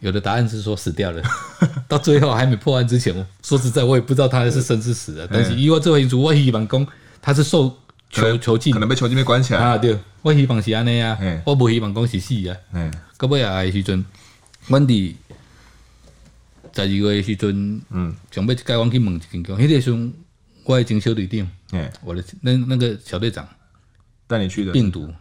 [0.00, 1.22] 有的答案是说死掉了。
[1.86, 3.14] 到最后还没破案之前，
[3.44, 5.28] 说实在，我也不知道他是生是死的。
[5.30, 6.84] 但是以我这回主，我希望讲
[7.20, 7.72] 他是受
[8.12, 9.76] 囚囚禁，可能被囚禁被关起来啊。
[9.78, 9.98] 对。
[10.20, 12.56] 我希望是安尼啊，我无希望讲是死啊。
[13.18, 14.04] 到尾啊的时阵，
[14.68, 15.14] 阮伫
[16.72, 19.56] 十二月的时阵，嗯，想要带阮去问一间宫。
[19.56, 20.14] 迄个时阵，
[20.64, 21.48] 我的前小队长，
[22.04, 23.48] 我的那那个小队长
[24.28, 25.12] 带你去的病毒，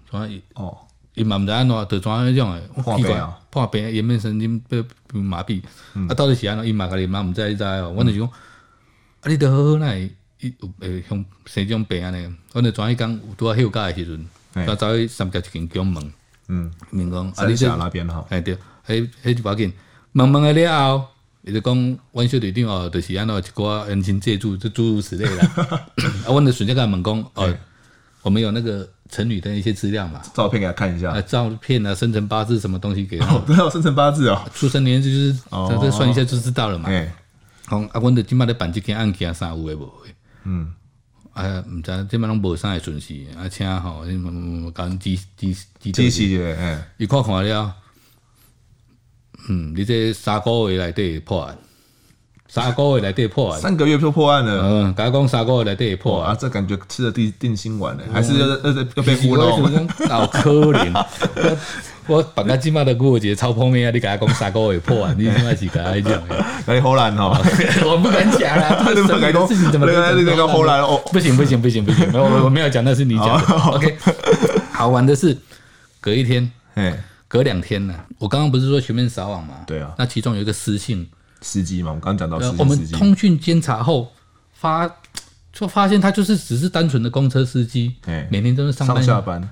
[0.54, 0.77] 哦，
[1.15, 2.62] 伊嘛毋知安怎，得怎迄种诶，
[2.97, 5.63] 奇怪，破病，颜面神经被麻痹，
[6.08, 6.67] 啊，到底是安怎？
[6.67, 7.91] 伊嘛甲你嘛毋知，知哦。
[7.95, 8.34] 阮就讲，啊，
[9.25, 10.08] 你得好好来，
[10.41, 14.25] 伊有诶像生这种病安尼，阮就转去讲，拄啊休假诶时阵。
[14.65, 16.13] 他走去三甲一间宫问，
[16.49, 18.27] 嗯，问讲啊，你这那边吼？
[18.30, 18.54] 哎对，
[18.86, 19.71] 迄迄就要紧，
[20.12, 21.06] 问问了了后，
[21.43, 25.51] 伊就讲，阮小队长哦，就是安怎一寡人情借助，就诸如此类啦。
[26.27, 27.58] 啊，阮就顺便甲问讲，哦，
[28.23, 30.21] 我们有那个成语的一些资料嘛？
[30.34, 31.21] 照片给他看一下。
[31.21, 33.38] 照片啊，生辰八字什么东西给他？
[33.47, 36.89] 对啊，生辰八字哦，出生年就是，这这算一下就知道了嘛。
[37.67, 40.13] 好，啊，阮就即摆咧办即件案件，啥有诶无诶？
[40.43, 40.73] 嗯。
[41.34, 44.04] 啊，毋知即摆拢无啥会顺序，啊，请吼，
[44.75, 47.73] 讲机机机机器诶，嗯，伊看看了，
[49.47, 51.58] 嗯，你这三个月内底破案，
[52.49, 58.58] 三个月内底破案，三个月就破案了，嗯，甲讲三个月内底破案，啊，这感觉吃了定定心丸诶，还是要要
[58.95, 60.91] 要被糊弄，好可怜。
[62.12, 63.91] 我本来今麦的古节超破面啊！
[63.93, 66.43] 你甲我讲三个月破案，你今麦是甲我讲诶，
[66.76, 67.32] 你好难哦，
[67.88, 68.95] 我不敢讲啦， 这
[69.32, 69.93] 个事情怎么那
[70.36, 71.02] 个好难哦？
[71.13, 73.54] 不行不行不行不行，我我没有讲，那是你讲的。
[73.56, 73.97] OK，
[74.74, 75.38] 好玩的是
[76.02, 76.52] 隔一天，
[77.30, 77.95] 隔两天呢。
[78.19, 79.63] 我刚刚不是说全面撒网嘛？
[79.65, 79.93] 对啊。
[79.97, 81.08] 那其中有一个私信
[81.39, 84.12] 司机嘛，我刚刚讲到，我们通讯监察后
[84.52, 84.89] 发
[85.54, 87.95] 就发现他就是只是单纯的公车司机，
[88.30, 89.50] 每天都是上班下班，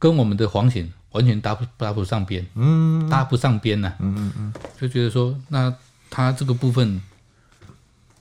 [0.00, 0.92] 跟我们的黄险。
[1.14, 5.72] 完全搭不搭不上边，嗯，搭不上边呐，嗯嗯嗯，就觉得说，那
[6.10, 7.00] 他这个部分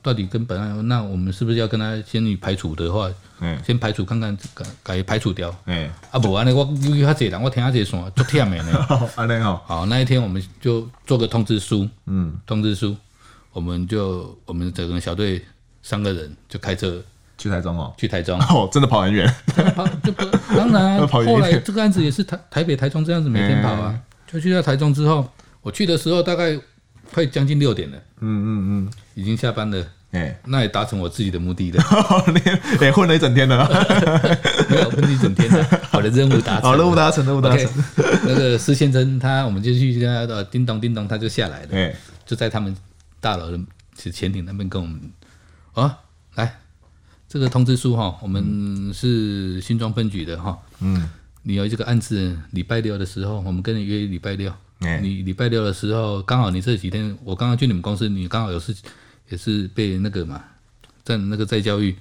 [0.02, 12.96] 到底跟本案，那我们是不是要跟他先去排除的话，嗯，先排除看看，改改排除掉，嗯，啊不，安尼我由于他这人，我听他这线足忝的呢， 安尼好，好，那一天我们就做个通知书，嗯，通知书，
[13.54, 15.44] 我们就我们整个小队
[15.82, 17.04] 三个人就开车。
[17.44, 19.28] 去台中哦，去台中 哦，真的跑很远，
[19.76, 20.26] 跑就不
[20.56, 20.98] 当然。
[21.08, 24.00] 后来这个案子也是台台北、台中这样子每天跑啊。
[24.32, 25.30] 就去到台中之后，
[25.62, 26.58] 我去的时候大概
[27.12, 27.98] 快将近六点了。
[28.22, 29.86] 嗯嗯嗯，已经下班了。
[30.12, 31.84] 哎，那也达成我自己的目的了。
[32.80, 33.68] 你混了一整天了，
[34.70, 35.82] 没有混了一整天了。
[35.92, 37.70] 好的，任务达成，好任务达成，任务达成。
[38.24, 41.94] 那个施先生他，我们就去跟他叮咚叮咚，他就下来了。
[42.26, 42.74] 就在他们
[43.20, 43.60] 大楼的
[44.12, 45.02] 前庭那边跟我们
[45.74, 45.98] 啊
[46.36, 46.56] 来。
[47.34, 50.56] 这个通知书哈，我们是新庄分局的哈。
[50.82, 51.10] 嗯，
[51.42, 54.54] 你有这个案子，礼拜六的时候，我们跟你约礼拜六。
[55.02, 58.76] 你礼拜六的时候，刚好你这几天，我刚刚去你们公司，你刚好有事，
[59.30, 60.44] 也是被那个嘛，
[61.04, 61.96] 在那个在教育，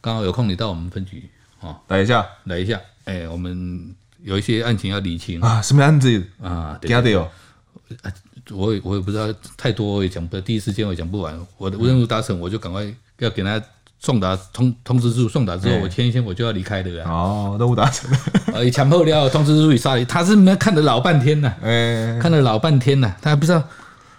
[0.00, 1.28] 刚好有空，你到我们分局
[1.60, 2.80] 哦，来一下，来一下。
[3.04, 6.78] 哎，我们有一些案情要理清啊，什么案子啊？
[6.80, 11.38] 对对对我也我也不知道太多，我也讲不，第一时间我也讲不完。
[11.58, 12.82] 我的任务达成，我就赶快
[13.18, 13.62] 要给他
[14.02, 16.90] 送达通通知书，送达之后我签一签，我就要离开的。
[17.04, 18.10] 哦，任务达成，
[18.54, 23.62] 呃，强迫了通知书一刷，他是没看了老半天呐，哎，看了老半天呐，他还不知道，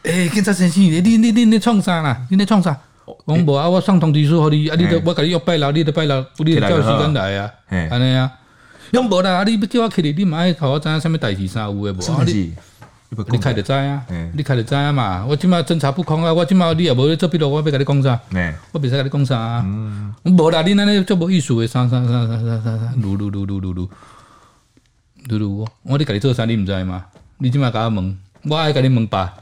[0.04, 2.16] 哎，警察先生，你你你你创啥啦？
[2.30, 2.78] 你在创啥？
[3.26, 7.52] 我无啊，我送通知书给你，啊，你都我给你约拜六，你都拜六，你得叫时间来啊，
[7.90, 8.32] 安尼啊，
[8.92, 12.00] 用无啦，啊，你不叫我去哩，你嘛爱考我知影什么代志啥有诶无？
[12.14, 12.24] 啊，
[13.32, 13.38] 你。
[13.38, 14.06] 开得知啊？
[14.34, 15.26] 你开得知啊嘛？
[15.28, 16.34] 我即马侦查不空啊！
[16.34, 18.20] 我即马你也无咧做笔录，我要甲你讲啥？
[18.72, 19.66] 我袂使甲你讲啥啊？
[20.24, 23.88] 无啦，你那那做无意思诶，啥啥啥啥啥啥啥，噜噜噜噜噜噜
[25.28, 26.46] 噜噜，我咧甲你做啥？
[26.46, 27.06] 你毋知吗？
[27.38, 29.34] 你即马甲我问，我爱甲你问吧。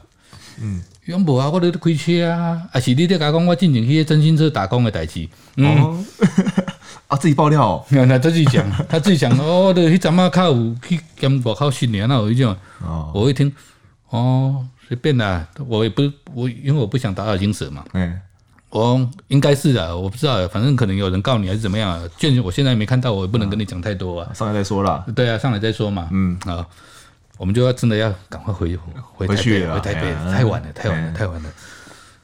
[0.60, 1.48] 嗯，用无啊？
[1.48, 5.28] 我咧开车啊，还是你咧甲我讲我进前去征信社打工诶代志？
[5.56, 6.04] 嗯，
[7.10, 12.56] 啊，自己爆料哦， 他自己讲， 他自己讲，哦，对，迄阵啊，较有去跟外口训练那我一种。
[12.78, 13.52] 哦，我一听，
[14.10, 17.84] 哦，随便啦，我也不，我因为我不想打草惊蛇嘛。
[17.94, 18.20] 嗯，
[18.70, 22.00] 我应该是的，我不知道，反正可能有人告你还是怎么样。
[22.16, 24.32] 卷我现在没看到，我也不能跟你讲太多啊。
[24.32, 25.04] 上来再说啦。
[25.16, 26.08] 对啊，上来再说嘛。
[26.12, 26.64] 嗯，好，
[27.38, 31.50] 我们就要真的要赶快回回台北，回台北，太晚了，太晚了，太晚了。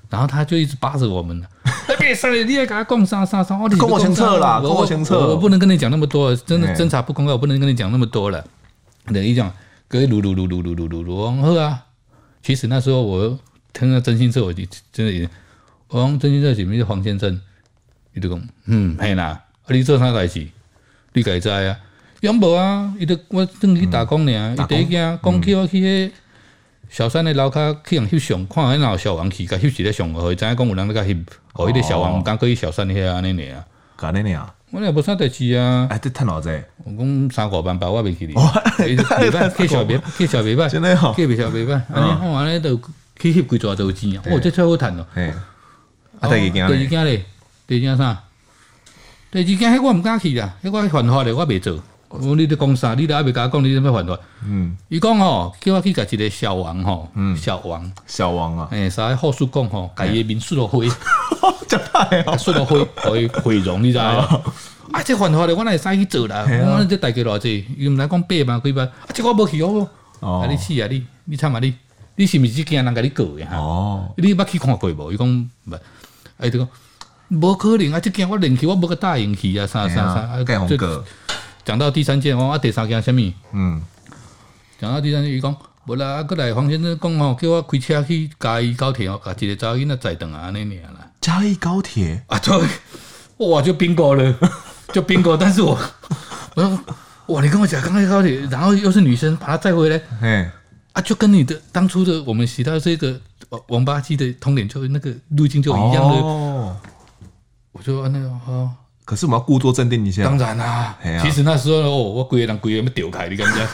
[0.09, 1.42] 然后他就一直扒着我们，
[1.99, 8.45] 别上来，你也给他讲啥啥啥，跟我前测啦，跟我前测，我不能跟你讲那么多，真的侦查不公开，我不能跟你讲那么多了。
[9.07, 9.53] 等于讲。
[9.88, 11.85] 各位，噜噜噜噜噜噜噜噜，好啊！
[12.42, 13.38] 其实那时候我
[13.73, 15.29] 听到真心社，我就真的，
[15.87, 17.40] 我讲征信社前面是黄先生，
[18.12, 20.45] 伊就讲，嗯，嘿啦，啊你做啥代志？
[21.12, 21.79] 你家知啊？
[22.21, 22.92] 有无啊？
[22.99, 26.11] 伊就我正去打工呢，伊第一件讲起我去迄
[26.88, 33.64] 小山的楼骹去人翕相，看迄哪有小王去，甲翕一个相，互伊知影讲有人在甲翕，互迄个小王毋敢过去小山遐安尼尔啊，
[33.96, 34.49] 干尼尔。
[34.72, 35.87] 我也无啥代志啊！
[35.88, 36.51] 哎，这趁偌济？
[36.85, 38.35] 我讲三五万吧，我未去哩。
[38.35, 38.96] 袂
[39.31, 40.68] 歹，介绍袂，介绍袂歹。
[40.68, 41.81] 真诶吼，介绍袂歹。
[41.92, 42.77] 安尼我安尼都
[43.16, 44.22] 去翕几偌都有钱啊！
[44.27, 45.07] 哦，这超好趁哦。
[45.14, 45.33] 嘿，
[46.20, 47.25] 啊，第二件，第二件咧，
[47.66, 48.25] 第二件啥？
[49.31, 51.81] 第二件迄我毋敢去啦，迄我犯法咧，我袂做。
[52.16, 52.94] 我讲你咧讲啥？
[52.94, 54.18] 你咧还袂甲我讲你咩犯法？
[54.46, 60.88] 嗯，伊讲吼，叫我去甲一个小王吼，嗯，小王，小王啊，诶，啥护士讲吼，家己诶面刷落灰，
[61.68, 64.29] 真歹哦，刷落灰，可以毁容，你知啊？
[64.92, 66.46] 啊，这犯法咧，我哪会使去做啦？
[66.48, 69.88] 我这代价偌济，伊毋知讲八万几万，啊，这我无去哦。
[70.20, 71.74] 啊，你死啊你，你惨啊你，
[72.14, 73.57] 你是毋是惊人甲你告诶哈？
[73.57, 75.12] 哦，你捌去看过无？
[75.12, 75.74] 伊讲毋，
[76.38, 76.66] 哎，这个
[77.29, 81.05] 无可能啊，这件我连去，我无个答应去啊，啥啥啥，啊，这个。
[81.66, 83.20] 讲到第三件，我啊第三件什么？
[83.52, 83.83] 嗯，
[84.81, 85.55] 讲到第三件，伊讲
[85.87, 91.11] 无啦，啊，过来黄先生讲吼，叫我开车去嘉义高铁哦，把一个查某囡仔载转啊，安尼尔啦。
[91.20, 92.57] 嘉义高铁啊，对，
[93.48, 94.33] 哇，就 bingo 了，
[94.94, 95.37] 就 bingo。
[95.37, 95.76] 但是我
[96.55, 96.79] 我说
[97.26, 100.48] 哇，你跟我讲刚刚高铁，然后又是女生，把她载回来，哎，
[100.92, 103.20] 啊，就跟你的当初的我们写到这个
[103.66, 106.14] 王八鸡的通点，就那个路径就一样的。
[106.14, 106.76] 哦，
[107.72, 108.70] 我就那个哦。
[109.07, 110.25] 可是我们要故作镇定一下。
[110.25, 113.66] 当然啦、其实那时候哦，我规个人规个要丢开，你感觉？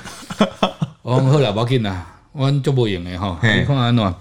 [1.02, 3.36] 我讲好啦，无要紧啦，我足无用的吼。
[3.42, 4.14] 你看安怎？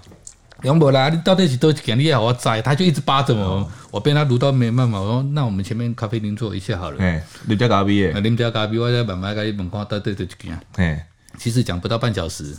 [0.62, 1.98] 杨伯啦，你到底是多几件？
[1.98, 5.00] 你也好我载，他就一直扒着我，哦、我被他撸到没办法。
[5.00, 7.22] 我说那我们前面咖啡厅坐一下好了。
[7.46, 8.20] 你家咖啡耶？
[8.22, 10.58] 你家咖啡，我再慢慢跟你问看，到底这几件。
[10.76, 12.56] 哎，其实讲不到半小时，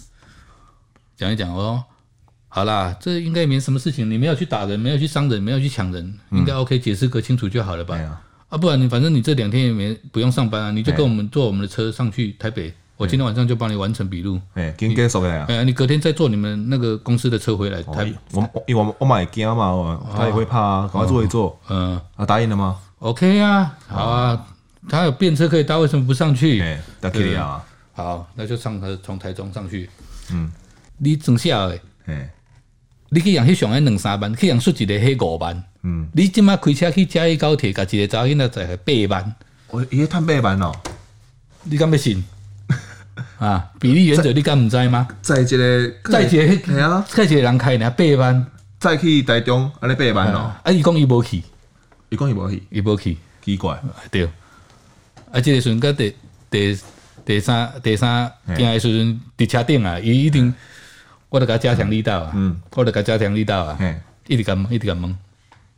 [1.17, 1.83] 讲一讲哦。
[2.49, 7.97] 好啦，这应该也没什么事情，你没有去打人，没有去伤人，没有去抢人，嗯、应该 OK，解释个清楚就好了吧？
[8.53, 14.39] 啊，不然你反正你这两天也没不用上班啊，你就跟我们坐我们的车上去台北，我今天晚上就帮你完成笔录。
[14.53, 15.43] 哎，应该收的呀。
[15.49, 18.13] 哎，你隔天再坐你们那个公司的车回来台。
[18.31, 21.59] 我因为我我买惊嘛，他也会怕啊，赶快坐一坐。
[21.67, 24.45] 嗯，啊，答应了吗？OK 啊，好啊，
[24.87, 26.61] 他有便车可以搭，为什么不上去？
[26.61, 27.65] 哎，可以啊。
[27.93, 29.89] 好，那就上台从台中上去。
[30.31, 30.51] 嗯，
[30.99, 31.81] 你整下诶。
[32.05, 32.31] 哎，
[33.09, 35.63] 你去让去上海两三万，去让出一个黑五万。
[35.83, 39.35] 嗯，你即马开车去嘉义高铁，甲一个查某囡仔载八万，
[39.69, 40.73] 我伊个赚八万哦，
[41.63, 42.23] 你敢要信？
[43.37, 45.07] 啊，比例原则你敢毋知吗？
[45.21, 48.47] 载一个，载一个，系啊，载一个人开尔八万，
[48.79, 51.43] 再去台中安尼八万哦，啊，伊讲伊无去，
[52.09, 53.77] 伊讲伊无去，伊无去，奇怪，
[54.09, 54.25] 对，
[55.33, 56.15] 啊，即个时阵甲第
[56.49, 56.79] 第
[57.25, 60.53] 第三第三件的时阵伫车顶啊，伊一定，
[61.27, 63.77] 我着甲加强力道啊，嗯，我着甲加强力道啊，
[64.27, 65.13] 一直甲问，一直甲问。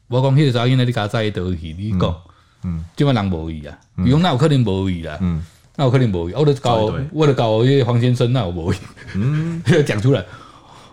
[0.07, 1.73] 我讲迄个查某囡仔，你家在倒去？
[1.73, 2.15] 你讲，
[2.63, 3.77] 嗯，即摆人无去啊？
[4.05, 5.17] 伊讲那有可能无去啦？
[5.21, 5.43] 嗯，
[5.75, 6.35] 那有可能无去？
[6.35, 8.79] 我着搞，我着搞迄个黄先生，那有无去？
[9.15, 10.23] 嗯， 讲出来，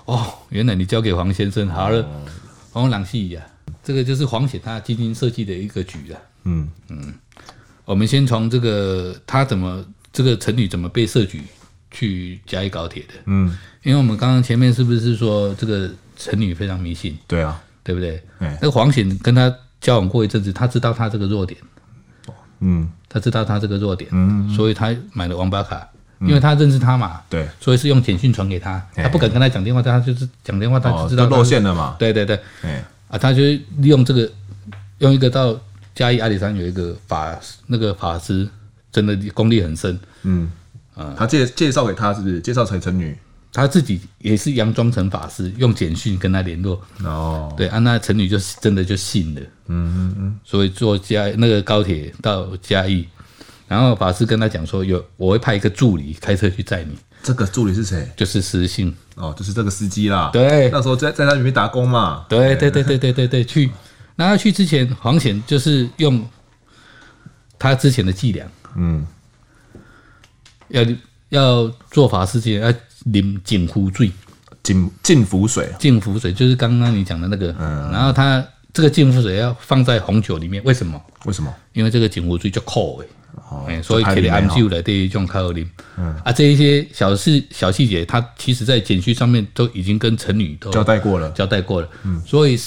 [0.06, 2.06] 哦，原来你交给黄先生好了。
[2.72, 3.42] 黄朗戏呀，
[3.84, 6.18] 这个就是黄显他精心设计的一个局了。
[6.44, 7.14] 嗯嗯，
[7.84, 11.42] 我们先从这个他怎么这个成女怎么被设局
[11.90, 13.14] 去加以高铁的。
[13.26, 17.14] 嗯，因为我们刚刚前面是不是说这个陈女非常迷信？
[17.28, 18.22] 对啊，对不对？
[18.38, 21.58] 那个黄显跟他交往过一阵子，他知道他这个弱点。
[22.64, 25.84] 嗯，他知道他这个弱点，嗯，所以他买了王八卡，
[26.20, 27.20] 因为他认识他嘛。
[27.28, 31.96] 对，所以是用简讯传给他，他不敢跟他讲电话，但他就是讲电话，他就知道露馅了嘛。
[31.98, 32.38] 对对对，
[33.08, 34.30] 啊，他就利用这个，
[34.98, 35.58] 用一个到
[35.92, 38.48] 嘉义阿里山有一个法那个法师，
[38.92, 39.98] 真的功力很深。
[40.22, 40.48] 嗯，
[40.94, 42.40] 啊，他介介绍给他是不是？
[42.40, 43.18] 介绍成陈女，
[43.52, 46.80] 他自己也是佯装成法师，用简讯跟他联络。
[47.04, 49.40] 哦，对啊，那陈女就真的就信了。
[49.66, 53.06] 嗯嗯嗯，所以坐嘉那个高铁到嘉义，
[53.68, 56.96] 然后法师跟他讲说，有我会派一个助理开车去载你。
[57.22, 58.10] 这个助理是谁？
[58.16, 60.30] 就是施信哦，就是这个司机啦。
[60.32, 62.24] 对，那时候在在他里面打工嘛。
[62.28, 63.70] 对对对对对对对，去。
[64.16, 66.26] 那他去之前，黄显就是用
[67.58, 69.06] 他之前的伎俩，嗯，
[70.68, 70.82] 要
[71.28, 72.72] 要做法事之前要
[73.04, 74.10] 饮净湖水，
[74.62, 77.54] 净净符水，净符水就是刚刚你讲的那个。
[77.58, 77.90] 嗯。
[77.90, 81.00] 然后他这个净符水要放在红酒里面，为什么？
[81.24, 81.52] 为什么？
[81.72, 83.02] 因为这个净湖水叫苦
[83.66, 85.66] 哎，所以可以按酒来对于这种开喝啉。
[85.96, 86.14] 嗯。
[86.24, 91.88] 啊，这一些小事小细节，他其实在简讯上面都已经跟陈女都交代过了，交代过了。
[92.04, 92.20] 嗯。
[92.26, 92.58] 所以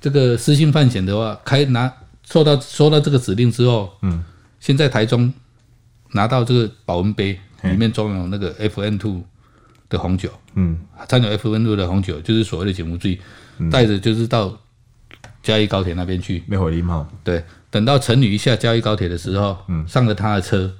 [0.00, 1.92] 这个私信犯险的话，开拿
[2.24, 4.22] 收到收到这个指令之后，嗯，
[4.60, 5.32] 先在台中
[6.12, 9.22] 拿到这个保温杯，里面装有那个 FN Two
[9.88, 13.18] 的红酒，嗯，掺有 FN Two 的红酒，就是所谓的警服罪，
[13.70, 14.58] 带着就是到
[15.42, 17.06] 嘉义高铁那边去，没回礼貌。
[17.24, 20.72] 对，等到陈女一下嘉义高铁的时候，嗯，上了他的车，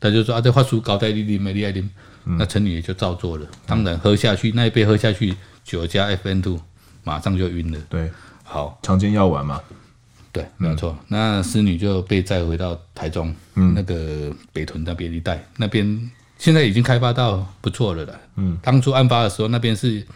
[0.00, 1.88] 他就说啊，这话术高带丽丽美丽爱琳，
[2.24, 3.46] 那陈女也就照做了。
[3.66, 6.60] 当然喝下去那一杯喝下去，酒加 FN Two，
[7.02, 7.78] 马上就晕了。
[7.88, 8.10] 对。
[8.46, 9.60] 好，强奸药丸嘛？
[10.30, 10.94] 对，没有错。
[11.00, 18.20] 嗯、那师女就被载回到台中，嗯、那个北屯那边一带，那边现在已经开发到不错了啦。
[18.36, 20.06] 嗯，当初案发的时候，那边是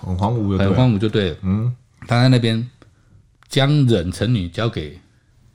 [0.00, 1.36] 很荒芜，很荒芜就对了。
[1.42, 1.74] 嗯，
[2.06, 2.68] 他在那边
[3.48, 4.98] 将忍成女交给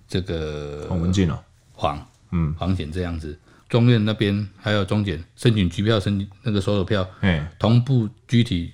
[0.08, 1.42] 这个黄文静了，
[1.74, 3.38] 黄，嗯，黄显这样子。
[3.68, 8.72] 中院那边还有中检申请局票，申请那个搜索票，哎，同步具体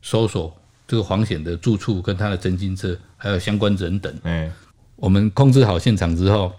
[0.00, 0.56] 搜索。
[0.84, 4.52] 这个黄显的住处跟他的征信社，还有相关人等，欸、
[4.96, 6.52] 我们控制好现场之后，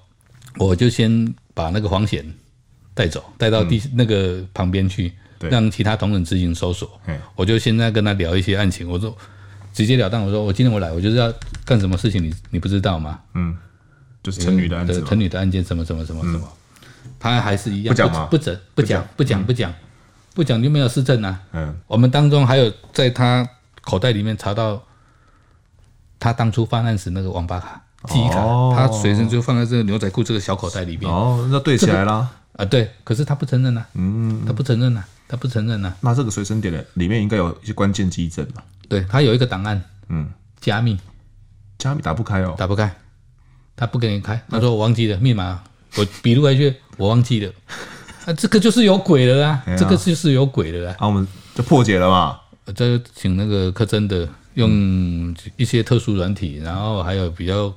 [0.57, 2.25] 我就先把那个黄显
[2.93, 6.89] 带走，带到地、嗯、那个旁边去，对让其他同仁自行搜索。
[7.05, 9.15] 欸、我就现在跟他聊一些案情，我说
[9.73, 11.31] 直截了当，我说我今天我来，我就是要
[11.65, 13.19] 干什么事情，你你不知道吗？
[13.33, 13.57] 嗯，
[14.21, 16.47] 就是陈女的案子，陈女的案件什么什么什么什么，
[17.05, 18.27] 嗯、他还是一样不讲吗？
[18.29, 19.73] 不讲不讲不讲不讲
[20.33, 21.39] 不讲就没有事证啊。
[21.53, 23.47] 嗯，我们当中还有在他。
[23.85, 24.81] 口袋里面查到
[26.17, 28.39] 他当初犯案时那个网吧卡记忆卡，
[28.73, 31.11] 他随身就放在这个牛仔裤这个小口袋里面。
[31.11, 32.65] 哦，那对起来了啊？
[32.65, 33.85] 对，可是他不承认呐。
[33.93, 35.93] 嗯，他不承认呐，他不承认呐。
[36.01, 38.63] 那这个随身点的里面应该有一些关键机证吧？
[38.87, 40.97] 对，他有一个档案，嗯，加密，
[41.77, 42.93] 加密打不开哦，打不开，
[43.75, 44.39] 他不给你开。
[44.49, 45.63] 他说我忘记了密码，
[45.97, 47.51] 我笔录回去，我忘记了。
[48.25, 49.63] 啊，这个就是有鬼了啊！
[49.77, 50.95] 这个就是有鬼了啊！
[50.99, 52.39] 啊，我们就破解了嘛。
[52.75, 57.73] 再请那个柯真的用一些特殊软体，然后还有比较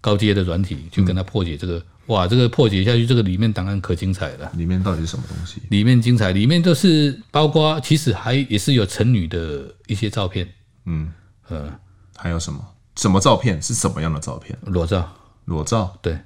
[0.00, 1.82] 高阶的软体去跟他破解这个。
[2.10, 4.50] 嗯、哇，这个破解下去，这个里面档案可精彩了。
[4.54, 5.62] 里面到底是什么东西？
[5.70, 10.48] 里面精彩，里面就是包括其实还也是有成女的一些照片。
[10.86, 11.12] 嗯
[11.48, 11.72] 呃，
[12.16, 12.60] 还有什么？
[12.96, 13.60] 什么照片？
[13.62, 14.58] 是什么样的照片？
[14.62, 15.10] 裸照。
[15.44, 15.96] 裸照。
[16.02, 16.18] 对，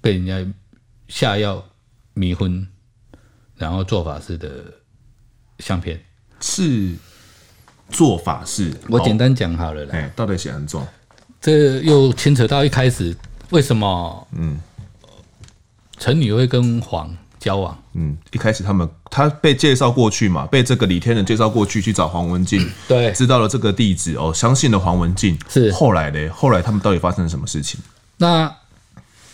[0.00, 0.52] 被人家
[1.08, 1.64] 下药
[2.14, 2.66] 迷昏，
[3.56, 4.64] 然后做法式的
[5.58, 6.00] 相片
[6.40, 6.94] 是。
[7.92, 9.90] 做法事，我简单讲好了啦。
[9.94, 10.86] 哎，到底写很重？
[11.40, 13.12] 这又牵扯到一开始
[13.50, 14.28] 为什么？
[14.30, 14.60] 嗯，
[16.00, 17.08] 陈女会跟黄
[17.38, 17.78] 交往？
[17.92, 25.38] 嗯，一开始他们他被介绍过去嘛，被这个李天仁介绍过去去找黄文静，对，知道了这个地址哦，相信了黄文静。
[25.48, 26.28] 是后来呢？
[26.30, 27.78] 后来他们到底发生了什么事情？
[28.16, 28.52] 那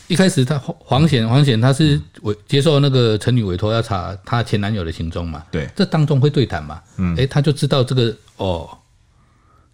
[0.09, 5.43] 一开始他黄显黄显他是委接受那个陈女委托要查他前男友的行踪嘛？
[5.51, 6.83] 对，这当中会对谈嘛？
[6.99, 8.15] 嗯，哎，他就知道这个。
[8.39, 8.69] 哦，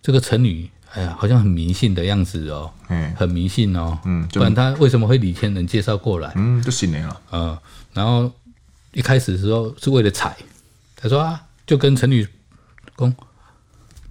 [0.00, 6.33] 这个陈女，哎呀，好像很迷信的样子哦，嗯，很迷信哦，嗯，不然他为什么会李天仁介绍过来？
[6.37, 7.59] 嗯，就信了，啊、嗯，
[7.94, 8.31] 然后
[8.92, 10.37] 一开始的时候是为了财，
[10.96, 12.27] 他说啊，就跟陈女
[12.94, 13.14] 公，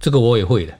[0.00, 0.74] 这个我也会的，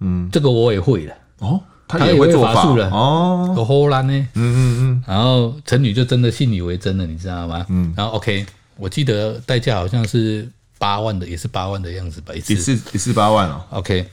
[0.00, 7.64] 嗯，这个我也会的，哦，他也会做法术了，哦，有后来呢，嗯嗯嗯，然后陈女就真的信以为真了，你知道吗？
[7.68, 8.46] 嗯，然后 OK，
[8.76, 10.48] 我记得代价好像是。
[10.78, 13.62] 八万的也是八万的样子吧，一次也是也是八万哦。
[13.70, 14.04] OK，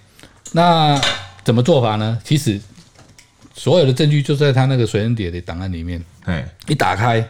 [0.52, 0.96] 那
[1.50, 2.22] 怎么做法呢？
[2.24, 2.62] 其实
[3.56, 6.00] 所有的证据就在他那个随身碟的档案里面。
[6.26, 7.28] 哎，一打开，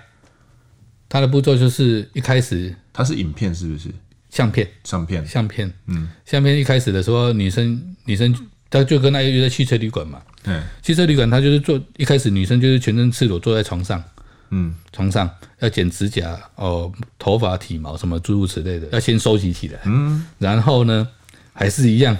[1.08, 3.88] 他的步骤就是一开始，它是影片是不是？
[4.30, 8.36] 相片，相片，相片，嗯，相片一开始的时候，女生女生
[8.70, 14.04] 她就跟那个约在汽车旅馆嘛，对，汽车旅馆她就是坐一开始女生就是全身赤裸坐在床上，
[14.50, 21.08] 嗯，床上要剪指甲哦，头发体毛什么诸如此类的，要先收集起来，嗯，然后呢，
[21.54, 22.18] 还是一样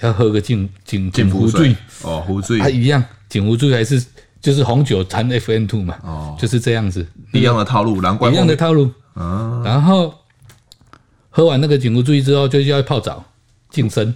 [0.00, 3.02] 要喝个净净净湖醉哦，湖醉，它一样。
[3.28, 4.04] 净湖醉还是
[4.40, 10.14] 就是红酒掺 FN two 嘛，哦，就是这样子，一样的套路，难怪一样的套路，啊，然后。
[11.28, 13.22] 喝完那个紧箍注意之后，就要泡澡
[13.68, 14.14] 净身，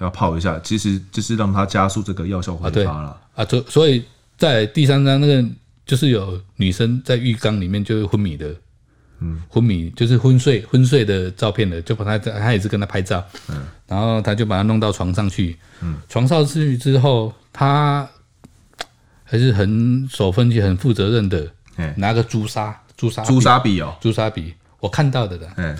[0.00, 3.44] 要泡一下，其实就是让它加速这个药效挥发了啊。
[3.44, 4.04] 所、啊、所以
[4.38, 5.44] 在第三章那个
[5.84, 8.54] 就是有女生在浴缸里面就是昏迷的，
[9.20, 18.08] 嗯，昏迷就是昏睡昏睡的照片的，就把他他也是跟他拍照，嗯，然后他就把他弄到床上去，嗯，床上去之后，他
[19.24, 21.50] 还是很守分寸、很负责任的，
[21.96, 25.76] 拿个朱砂朱砂朱砂笔哦，朱砂笔，我看到的的，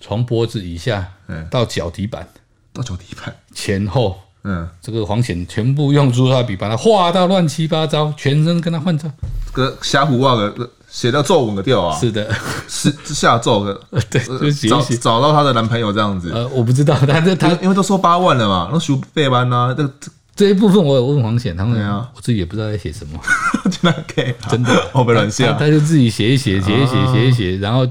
[0.00, 1.06] 从脖子以下，
[1.50, 2.28] 到脚底板，
[2.72, 3.34] 到脚底板。
[3.54, 9.10] 前后，嗯，这个黄显全部用朱砂笔把它画到乱七八糟，全身跟他换照，
[9.52, 12.26] 个瞎胡画个写到皱纹的掉啊，是的，
[12.66, 13.78] 是下皱的，
[14.08, 19.90] 对，就写找找到她的男朋友这样子，呃，我不知道，他这他因为都收八万了嘛，那学费班呐，这
[20.34, 23.20] 这一部分我有问黄显，他们啊，我自己也不知道在写什么，
[23.70, 27.86] 真的可以， 真的，我不乱写，他就自己写一写，写一写，写一写，然后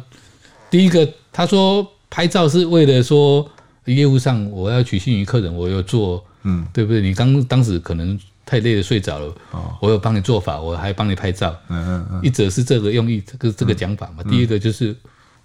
[0.72, 1.88] 第一个他说。
[2.08, 3.46] 拍照是为了说
[3.86, 7.02] 业务上我要取信于客人，我有做，嗯，对不对？
[7.02, 14.24] 你刚当时可能太累了睡着了，哦，我有帮你做法，我还帮你拍照，嗯嗯嗯，一则是这个用意，这个这个讲法嘛。
[14.24, 14.96] 第一个就是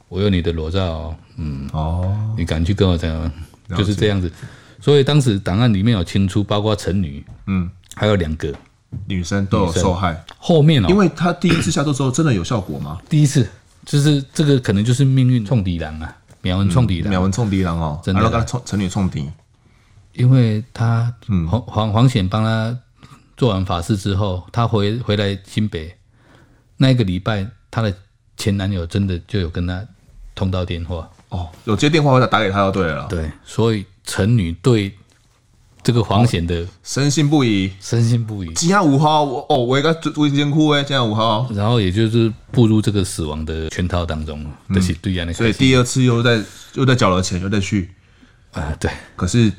[0.09, 3.32] 我有你的裸照，嗯，哦，你敢去跟我讲，
[3.76, 4.30] 就是这样子。
[4.80, 8.53] 所以当时档案里面有清出，包括陈女，嗯，还有两个。
[9.07, 10.20] 女生都有受害。
[10.36, 12.98] 后面哦，因为他第一次下毒之后真的有效果吗？
[13.09, 13.48] 第一次。
[13.86, 16.16] 就是这个可能就是命运冲敌狼啊。
[16.42, 19.30] 秒文冲敌狼，秒文冲敌狼哦，真的，然后跟陈女冲敌，
[20.14, 21.14] 因为他
[21.48, 22.76] 黄黄黄显帮他
[23.41, 25.97] 做完法事之后，她回回来新北
[26.76, 27.91] 那一个礼拜，她的
[28.36, 29.82] 前男友真的就有跟她
[30.34, 31.09] 通到电话。
[31.30, 34.93] 哦，有接电话或者打给她就对了，对，所以陈女对
[35.82, 38.53] 这个黄显的深信不疑，深信不疑。
[38.53, 47.91] 今天五号，我哦，我一个住一间哭哎，今天五号，然后也就是步入这个死亡的圈套当中，这是对呀，所以第二次又在又在缴了钱，又在去
[48.53, 48.91] 啊，对。
[49.16, 49.51] 可是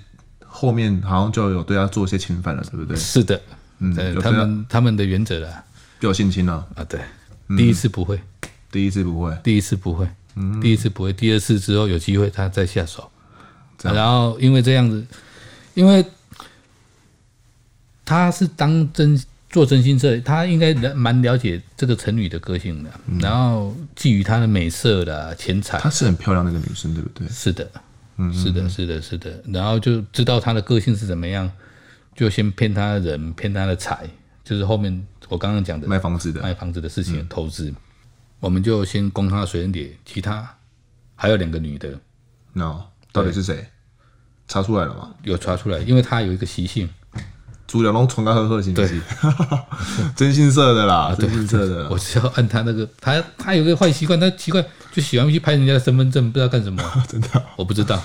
[0.46, 2.96] 后面好像就有对他做一些侵犯了，对不对？
[2.96, 3.42] 是的，
[3.82, 5.64] 嗯，他们他们的原则了，
[6.00, 7.02] 有性侵了啊，对。
[7.58, 8.18] 第一次不会，
[8.72, 10.08] 第一次不会，第一次不会，
[10.62, 13.12] 第一次不会，第二次之后有机会他再下手，
[13.82, 15.06] 然后因为这样子。
[15.74, 16.06] 因为
[18.04, 19.18] 他是当真
[19.50, 22.90] 做真心社，他应该蛮了解这个陈女的个性的。
[23.08, 27.26] 嗯、然后觊觎她的美色的钱财，她是很漂亮那个女生，对不对？
[27.30, 27.72] 是的，
[28.18, 29.42] 嗯，是的，是的，是的。
[29.48, 31.50] 然后就知道她的个性是怎么样，
[32.16, 34.10] 就先骗他的人，骗他的财，
[34.44, 37.70] 就是后面我刚刚讲的卖房子的、卖房子的事情的投资。
[37.70, 37.76] 嗯、
[38.40, 40.58] 我们就先攻他的水人碟，其他
[41.16, 42.00] 还有两个女的，
[42.54, 43.66] 那、no, 到底是谁？
[44.48, 45.12] 查出来了吗？
[45.24, 46.90] 有查出来，因为他有一个习性，
[47.66, 49.02] 主角龙从他喝喝行不行？
[50.14, 51.88] 征信社的啦，征信社的。
[51.90, 56.84] 我只要按他那个，他他有个坏习惯，他奇怪就喜欢去拍人家的身份证，不知道干什么。
[57.08, 57.98] 真的，我不知道。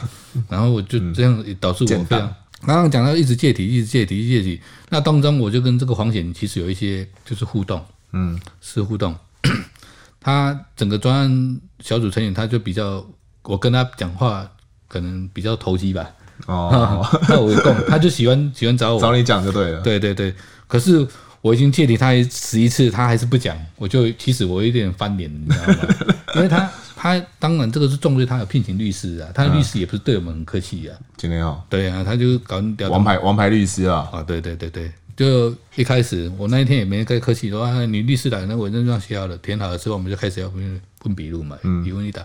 [0.49, 2.33] 然后我就这样导致我非常
[2.65, 4.61] 刚刚讲到一直借题，一直借题，一直借题。
[4.89, 9.15] 那当中我就跟这个黄显其实有一些就是互动，嗯，是互动。
[10.21, 13.05] 他整个专案小组成员，他就比较，
[13.43, 14.51] 我跟他讲话
[14.89, 16.09] 可能比较投机吧。
[16.47, 19.81] 哦， 那我有空，他就喜欢喜欢找我找你讲就对了。
[19.83, 20.35] 对对对，
[20.67, 21.07] 可是
[21.41, 25.95] 我已经借题他十一次，他还是不讲，我就其实我有点翻脸，你知道吗？
[26.35, 26.69] 因为他
[27.07, 30.99] 他当然这个是重罪，他有聘请律师啊，他的律师也不是对我们很客气啊。
[31.17, 31.63] 今天哦。
[31.69, 34.09] 对啊，他就搞王牌王牌律师啊。
[34.13, 42.25] 啊，对对对对，就一开始我那一天也没太客气，说啊，你律师来，那我认账写好了，填好了之后，我们就开始要问问笔录嘛，一问一答。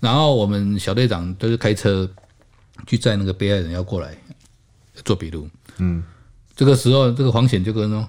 [0.00, 2.08] 然后我们小队长都是开车。
[2.86, 4.16] 去载那个被害人要过来
[5.04, 6.00] 做笔录，嗯，
[6.54, 8.08] 这个时候这个黄显就跟说：“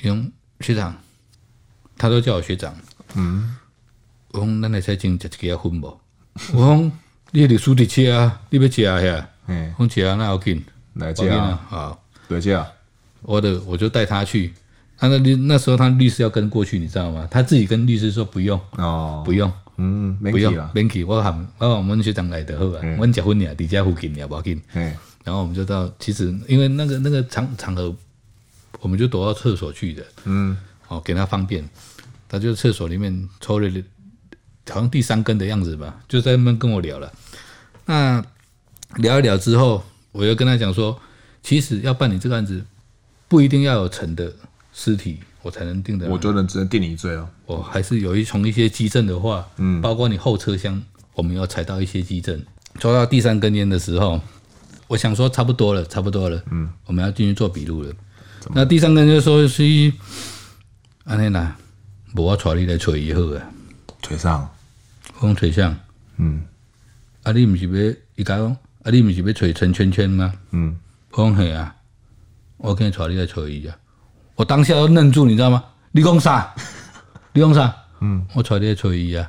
[0.00, 0.96] 用学长，
[1.98, 2.74] 他都叫我学长，
[3.14, 3.54] 嗯，
[4.32, 5.86] 我讲咱来再进这个要分不？
[6.52, 6.92] 我讲
[7.32, 9.28] 你律师的车啊，你要吃呀？
[9.46, 10.62] 嗯，我吃啊，那要紧。
[10.94, 12.66] 来吃啊，好，对吃啊，
[13.22, 14.52] 我的我就带他去，
[14.98, 17.26] 他那律那时候他律师要跟过去，你知道吗？
[17.30, 19.50] 他自己跟律师说不用哦，不用。”
[19.82, 24.60] 嗯，不用，免去，我喊我喊我们学长来的好啊，我们结婚了，离家附近了，不要紧。
[25.24, 27.96] 然后我们就到，其实因为那个那个场场合，
[28.80, 30.04] 我们就躲到厕所去的。
[30.24, 30.54] 嗯，
[30.88, 31.66] 哦，给他方便，
[32.28, 33.70] 他就厕所里面抽了
[34.70, 37.12] 好像第三根的样子吧，就在那边跟我聊了。
[37.86, 38.24] 那
[38.96, 40.98] 聊一聊之后，我又跟他讲说，
[41.42, 42.64] 其实要办理这个案子，
[43.28, 44.32] 不一定要有陈的
[44.72, 46.08] 尸体，我才能定的。
[46.08, 47.28] 我就能只能定你罪哦。
[47.46, 50.82] 我还是有一从一些基证的话，嗯，包括你后车厢，
[51.14, 52.40] 我们要采到一些基证。
[52.78, 54.20] 抽到第三根烟的时候，
[54.86, 57.92] 我想说差不多了，差不多了，嗯，我们要进去做笔录了。
[58.54, 59.92] 那第三根就说是，
[61.04, 61.56] 安尼啦，
[62.16, 63.42] 无我带你来找以后啊，
[64.02, 64.48] 吹上，
[65.20, 65.76] 讲找上，
[66.16, 66.42] 嗯，
[67.22, 68.46] 啊你毋是要伊甲讲，
[68.82, 70.32] 啊你毋是要找陈圈圈吗？
[70.52, 70.76] 嗯，
[71.12, 71.74] 我讲嘿啊，
[72.56, 73.76] 我跟你带你来找伊啊，
[74.36, 75.62] 我当下都愣住，你知道吗？
[75.92, 76.54] 你讲啥？
[77.32, 77.74] 你讲啥？
[78.00, 79.28] 嗯，我带你来找伊啊。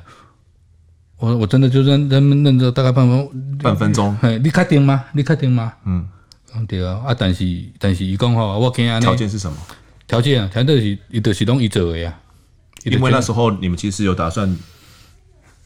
[1.18, 4.16] 我我真的就认认认着大概半分半分钟。
[4.16, 5.04] 嘿，你确定吗？
[5.12, 5.72] 你确定吗？
[5.84, 6.08] 嗯，
[6.66, 7.00] 对啊。
[7.06, 7.44] 啊，但是
[7.78, 8.98] 但是伊讲吼，我听啊。
[8.98, 9.56] 条件是什么？
[10.08, 12.18] 条件啊，条件是伊就是拢伊做的呀。
[12.84, 14.48] 因为那时候你们其实有打算，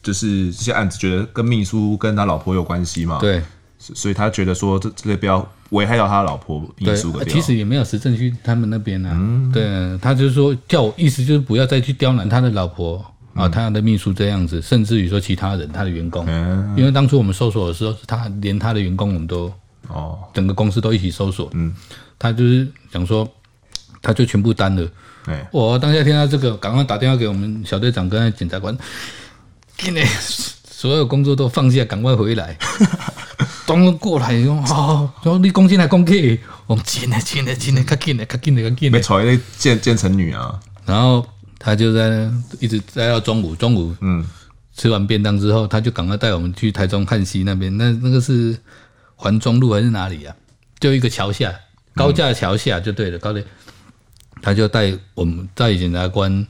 [0.07, 3.19] 就是这些案子，觉得跟秘书跟他老婆有关系嘛。
[3.19, 3.41] 对。
[3.77, 7.25] 所以他觉得说这这个不要危害到他老婆秘书的。
[7.25, 9.11] 其实也没有实证去他们那边啊。
[9.13, 9.51] 嗯。
[9.51, 13.05] 对，他就是说叫我意思就是不要再去刁难他的老婆。
[13.33, 19.53] 啊，他的秘书这样子，甚至于说其他人，他的员工，嗯、因为当初我们搜索的时候，是他连他的员工我们都，
[19.89, 21.71] 哦，整个公司都一起搜索，嗯，
[22.17, 23.29] 他就是想说，
[24.01, 24.89] 他就全部担了，
[25.27, 28.75] 哎，我当下听到这个，赶快打电话给我们小队长跟检察官，
[29.77, 30.05] 今天
[30.69, 32.57] 所有工作都放下，赶快回来，
[33.65, 41.25] 东过来说，哦，说你恭喜来恭喜，我们进来进来进来，赶紧的赶紧的赶紧的，没错，那建建成女啊，然后。
[41.59, 44.23] 他就在一直待到中午，中午嗯，
[44.75, 47.75] 吃完便当之后，他就赶快带我们去台中汉溪那边。
[47.75, 48.55] 那那个是
[49.15, 50.37] 环中路还是哪里呀、啊？
[50.79, 51.51] 就一个桥下，
[51.95, 53.17] 高架桥下就对了。
[53.17, 53.43] 高铁，
[54.39, 56.45] 他就带我们在检察官、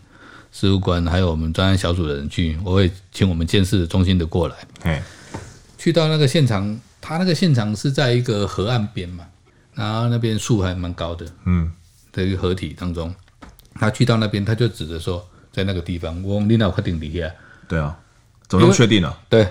[0.52, 2.58] 事务官，还有我们专案小组的人去。
[2.64, 4.56] 我会请我们鉴识中心的过来。
[4.84, 5.04] 哎，
[5.78, 9.26] 去到那个现场，他那个现场是在一个河岸边嘛，
[9.74, 11.72] 然后那边树还蛮高的，嗯，
[12.12, 13.14] 在一个河体当中。
[13.80, 17.32] 他去到那边，他就指着说，在那个地方，我领导快定底下。
[17.68, 17.96] 对啊，
[18.48, 19.14] 怎么能确定呢？
[19.30, 19.48] 对，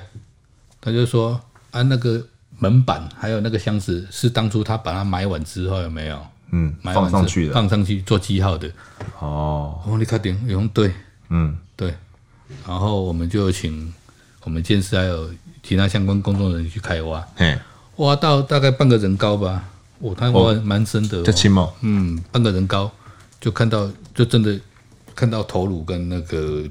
[0.80, 1.40] 他就说
[1.70, 2.26] 啊，那个
[2.58, 6.26] 门板还有那个箱子是当初他把它埋完之后有没有？
[6.50, 8.70] 嗯，放上去的，放上去做记号的。
[9.18, 10.38] 哦，我你确定？
[10.46, 10.92] 用对，
[11.28, 11.56] 嗯。
[11.76, 11.94] 对。
[12.66, 13.92] 然后我们就请
[14.44, 15.28] 我们建设还有
[15.62, 17.58] 其他相关工作人员去开挖，嘿，
[17.96, 19.64] 挖到大概半个人高吧，
[19.98, 21.70] 我他挖蛮深的，这轻吗？
[21.80, 22.90] 嗯，半个人高。
[23.38, 24.58] 就看到，就真的
[25.14, 26.64] 看到头颅跟那个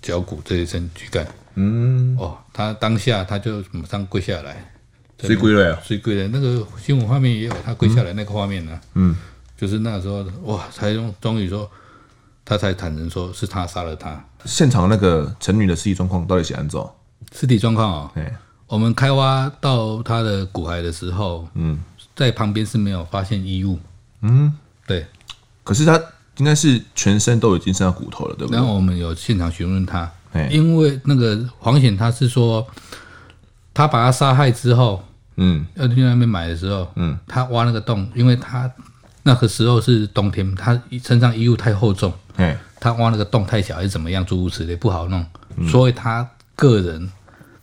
[0.00, 1.26] 脚骨这一层躯干。
[1.54, 4.72] 嗯，哦，他当下他就马上跪下来，
[5.20, 5.78] 谁跪了呀？
[5.84, 6.28] 谁跪了？
[6.28, 8.80] 那个新闻画面也有他跪下来那个画面呢、啊。
[8.94, 9.16] 嗯，
[9.56, 11.70] 就是那时候哇，才终终于说，
[12.44, 14.22] 他才坦诚说是他杀了他。
[14.44, 16.90] 现场那个陈女的尸体状况到底是怎样？
[17.34, 18.12] 尸体状况啊，
[18.66, 21.78] 我们开挖到他的骨骸的时候，嗯，
[22.14, 23.78] 在旁边是没有发现衣物。
[24.22, 24.52] 嗯，
[24.86, 25.06] 对，
[25.64, 26.00] 可是他。
[26.38, 28.58] 应该是全身都已经剩下骨头了，对不对？
[28.58, 30.12] 然后我们有现场询问他，
[30.50, 32.62] 因为那个黄显他是说，
[33.76, 35.04] 他把他杀害之后，
[35.36, 38.70] 嗯，要去那边买的时候，嗯，他挖那个洞，因为他
[39.22, 45.24] 那个时候是冬天，他身上衣物太厚重，哎，他挖那个洞太小还是怎么样，诸如此类不好弄，
[45.68, 47.12] 所以他个人，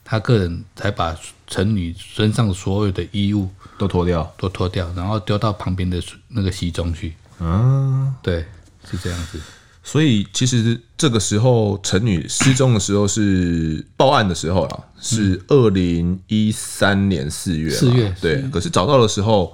[0.05, 3.49] 他个人才把陈女身上所有的衣物
[3.79, 8.45] 都脱掉，都脱掉，然后丢到旁边的那个溪中去，嗯，对。
[8.85, 9.39] 是这样子，
[9.85, 17.69] 所以其实这个时候陈女失踪的时候是报案的时候了，是二零一三年四月。
[17.69, 19.53] 四月对，可是找到的时候，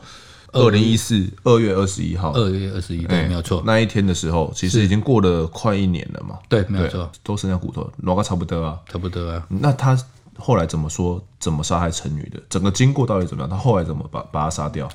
[0.52, 2.32] 二零一四二月二十一号。
[2.34, 3.64] 二月二十一，对，没有错。
[3.66, 6.38] 那一天的时候，其实已经过了快一年了嘛。
[6.48, 8.80] 对，没有错，都剩下骨头，哪个差不多啊？
[8.88, 9.44] 差不多啊。
[9.50, 9.98] 那他
[10.38, 11.20] 后来怎么说？
[11.40, 12.40] 怎么杀害陈女的？
[12.48, 13.50] 整个经过到底怎么样？
[13.50, 14.88] 他后来怎么把把他杀掉？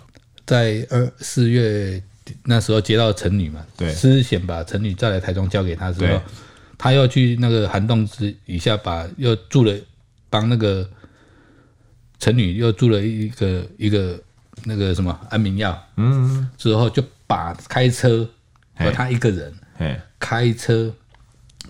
[0.46, 2.00] 在二四月。
[2.44, 6.20] 那时候接到陈女嘛，对，思贤把陈女叫来台中交给他之后，
[6.78, 9.74] 他又去那个涵洞之以下把又住了
[10.30, 10.88] 帮那个
[12.18, 14.18] 陈女又住了一个一个
[14.64, 18.28] 那个什么安眠药，嗯，之后就把开车
[18.74, 19.52] 和他一个人，
[20.18, 20.92] 开车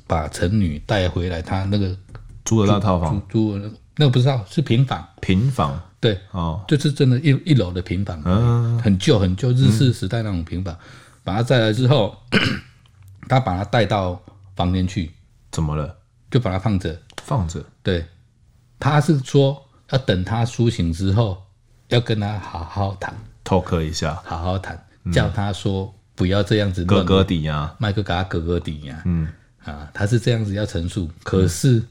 [0.06, 1.96] 把陈女带回来，他那个
[2.44, 5.80] 租的那套房，租的那个不知道是平房，平房。
[6.04, 10.78] 对，哦，就是真的一，一一楼的平房，嗯，很旧很旧，日式时代那种平房，嗯、
[11.24, 12.14] 把它带来之后，
[13.26, 14.20] 他把它带到
[14.54, 15.10] 房间去，
[15.50, 15.96] 怎么了？
[16.30, 17.64] 就把它放着，放着。
[17.82, 18.04] 对，
[18.78, 21.42] 他是说要等他苏醒之后，
[21.88, 24.78] 要跟他好好谈，talk 一下，好好谈，
[25.10, 29.26] 叫他说不要这样子，哥哥底呀，麦克给他哥哥底呀，嗯，
[29.64, 31.82] 啊，他是这样子要陈述，可是。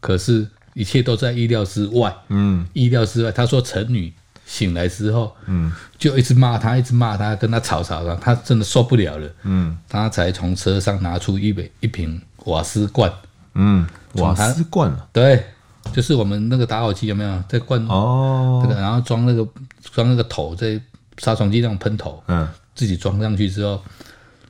[0.00, 2.14] 可是，一切都在意料之外。
[2.28, 3.32] 嗯，意料之外。
[3.32, 4.12] 他说，陈女
[4.46, 9.28] 醒来之后，嗯，就一直骂他，一直骂他，跟他吵吵吵，他真的受不了了。
[9.42, 13.12] 嗯，他才从车上拿出一杯一瓶瓦斯罐。
[13.54, 14.94] 嗯，瓦斯罐。
[15.12, 15.44] 对，
[15.92, 17.84] 就是我们那个打火机有没有在罐？
[17.86, 19.46] 哦，这个，然后装那个
[19.82, 20.80] 装那个头，在
[21.18, 22.22] 杀虫剂那种喷头。
[22.28, 23.82] 嗯，自己装上去之后，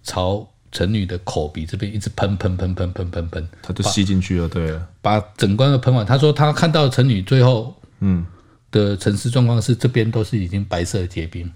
[0.03, 0.49] 朝。
[0.71, 6.05] 陈女的口鼻这边一直喷喷喷喷喷喷喷，他就吸进去了，对了，把整罐都喷完。
[6.05, 8.25] 他说他看到陈女最后，嗯，
[8.71, 11.51] 的沉尸状况是这边都是已经白色的结冰，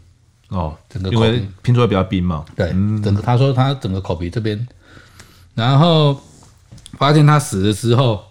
[0.49, 2.69] 哦，整个因为拼出来比较冰嘛，对，
[3.03, 4.67] 整个他说他整个口鼻这边，
[5.55, 6.21] 然后
[6.99, 8.25] 发现他死了之后。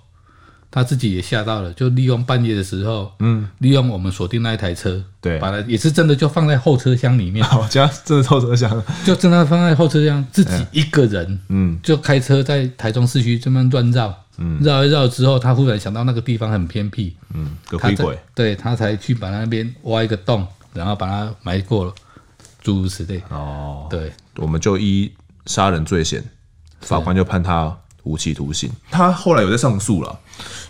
[0.72, 21.94] 他自己也吓到了，就利用半夜的时候，嗯，利用我们锁定那一台车，对，把它也是真的就放在后车厢里面，好家真的后车厢，就真的放在后车厢，自己一个人，嗯，就开车在台中市区这么乱绕，嗯，绕一绕之后，他忽然想到那个地方很偏僻，嗯，个鬼鬼，对，他才去把那边挖一个洞，然后把它埋过了，
[22.62, 25.12] 诸如此类，哦，对，我们就依
[25.48, 26.24] 杀人罪嫌，
[26.80, 30.18] 法官就判他无期徒刑，他后来有在上诉了。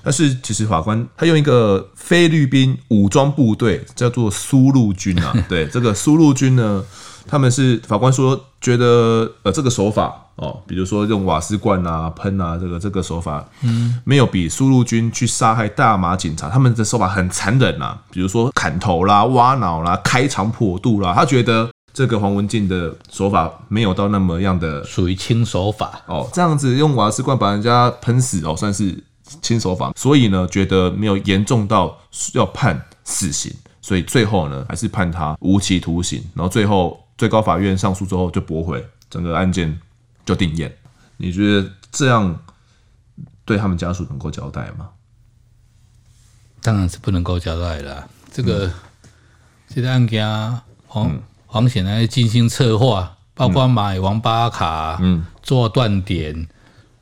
[0.03, 6.83] 但是其实法官他用一个菲律宾武装部队叫做苏陆军啊， 对这个苏陆军呢，
[7.27, 29.03] 他们是法官说觉得呃这个手法哦，比如说用瓦斯罐啊喷啊这个这个手法，嗯，没有比苏陆军去杀害大马警察他们的手法很残忍啊，比如说砍头啦、挖脑啦、开肠破肚啦，他觉得这个黄文进的手法没有到那么样的属于轻手法哦，这样子用瓦斯罐把人家喷死哦，算是。
[29.41, 31.97] 轻手法，所以呢，觉得没有严重到
[32.33, 36.23] 要判死刑，所以最后呢，还是判他无期徒刑。
[36.33, 39.79] 然后最后最高法院上诉之后就驳回，整个案件
[40.25, 40.71] 就定谳。
[41.17, 42.39] 你觉得这样
[43.45, 44.89] 对他们家属能够交代吗？
[46.61, 48.07] 当然是不能够交代了。
[48.31, 48.73] 这个、嗯、
[49.67, 50.27] 这个案件
[50.87, 56.47] 黄黄显来精心策划，包括买王八卡，嗯，做断点，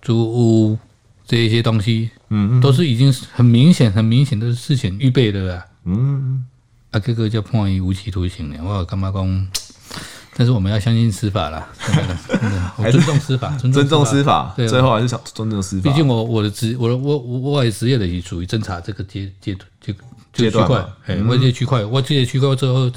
[0.02, 0.78] 租屋。
[1.26, 6.46] 这一些东西，嗯，都是已经很明显、很明显的事情预备的了，嗯，
[6.92, 9.48] 啊，这个叫判以无期徒刑的，我干嘛讲？
[10.38, 11.68] 但是我们要相信司法啦，
[12.78, 15.90] 我 尊重司法，尊重司法，对，最后还是想尊重司法。
[15.90, 19.94] 毕竟我我的职，我的我我我也职业的也属于侦查这个阶阶阶
[20.32, 22.90] 阶段，哎，我这些区块，我这些区块最后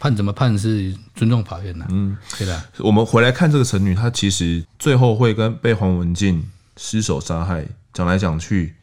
[0.00, 2.62] 判怎么判是尊重法院的，嗯，对的。
[2.78, 6.42] 我们回来看这个陈女，她其实最后会跟被黄文进。
[6.76, 8.74] 失手杀害，讲来讲去，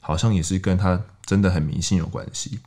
[0.00, 2.58] 好像也是跟他真的很迷信有关系。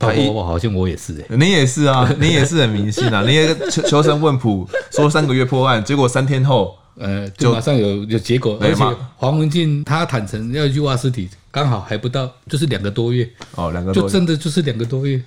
[0.00, 3.22] 我我好像我也是哎、欸，你也是啊，你也是很迷信啊。
[3.28, 8.58] 你也求求神问卜，说三个月破案，结果三天后，呃，就马上有有结果。
[8.60, 8.82] 而且
[9.16, 13.30] 黄文静他坦诚要去挖尸体，刚好还不到，就是两个多月。
[13.54, 15.22] 哦，两个多月，就真的就是两个多月，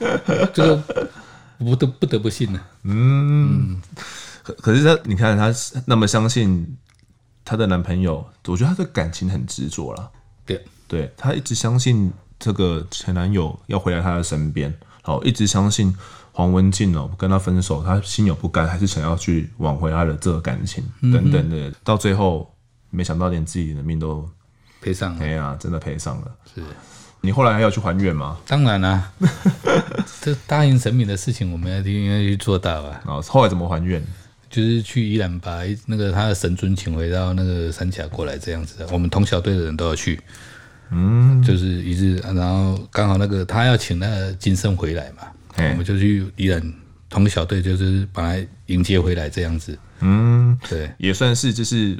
[0.54, 0.76] 就
[1.58, 2.60] 不得不得不信了。
[2.84, 3.80] 嗯，
[4.42, 5.52] 可可是他，你看他
[5.86, 6.76] 那么相信。
[7.44, 10.10] 她的男朋友，我觉得她的感情很执着了。
[10.44, 14.72] 对，对她一直相信这个前男友要回来她的身边，
[15.02, 15.94] 好，一直相信
[16.32, 21.68] 黄文静哦跟她分手，她心有不甘，还是想要去挽回她的这个感情等等的。
[21.68, 22.54] 嗯、到最后，
[22.90, 24.28] 没想到连自己的命都
[24.80, 25.24] 赔上了。
[25.24, 26.30] 哎呀，真的赔上了。
[26.54, 26.62] 是
[27.24, 28.36] 你后来还要去还愿吗？
[28.46, 29.12] 当然啦、啊，
[30.20, 33.00] 这答应神明的事情，我们要应该去做到啊。
[33.06, 34.04] 啊，后来怎么还愿？
[34.52, 40.20] 就是去宜兰把那个他的神尊请回到那个三峡过来这样子的，我们同小队的人都要去，
[40.90, 45.22] 嗯，就是一日，然后刚好那个他要请那个金圣回来嘛，
[45.56, 46.62] 我们就去宜兰
[47.08, 51.96] 同小队就是把他迎接回来这样子，嗯，对，也算是就是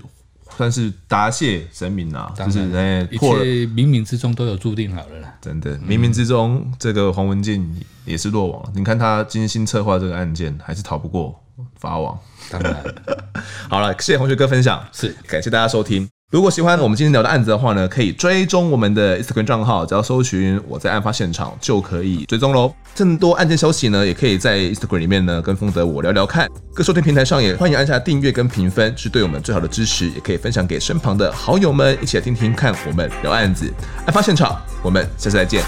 [0.57, 3.27] 算是答谢神明啊，就是哎一切
[3.67, 7.69] 冥冥之中都有注定好了啦，真的冥冥之中这个黄文静
[8.05, 8.63] 也是落网。
[8.65, 11.39] 了，你看他精心策划这个案件还是逃不过
[11.79, 12.19] 法网。
[12.51, 12.85] 当然，
[13.71, 15.15] 好了，谢谢同学哥分享，是。
[15.27, 16.09] 感谢大家收听。
[16.33, 22.75] 如果喜欢我们今天聊的案子的话呢，可以追踪我们的 Instagram 账号，只要搜寻我在案发现场就可以追踪喽。
[22.97, 26.49] 更多案件消息呢，也可以在 Instagram 里面呢跟风德我聊聊看。
[26.73, 30.09] 各收听平台上也欢迎按下订阅跟评分，是对我们最好的支持。
[30.09, 33.71] 也可以分享给身旁的好友们，一起来听听看我们聊案子。
[34.07, 35.63] 案发现场，我们下次再见。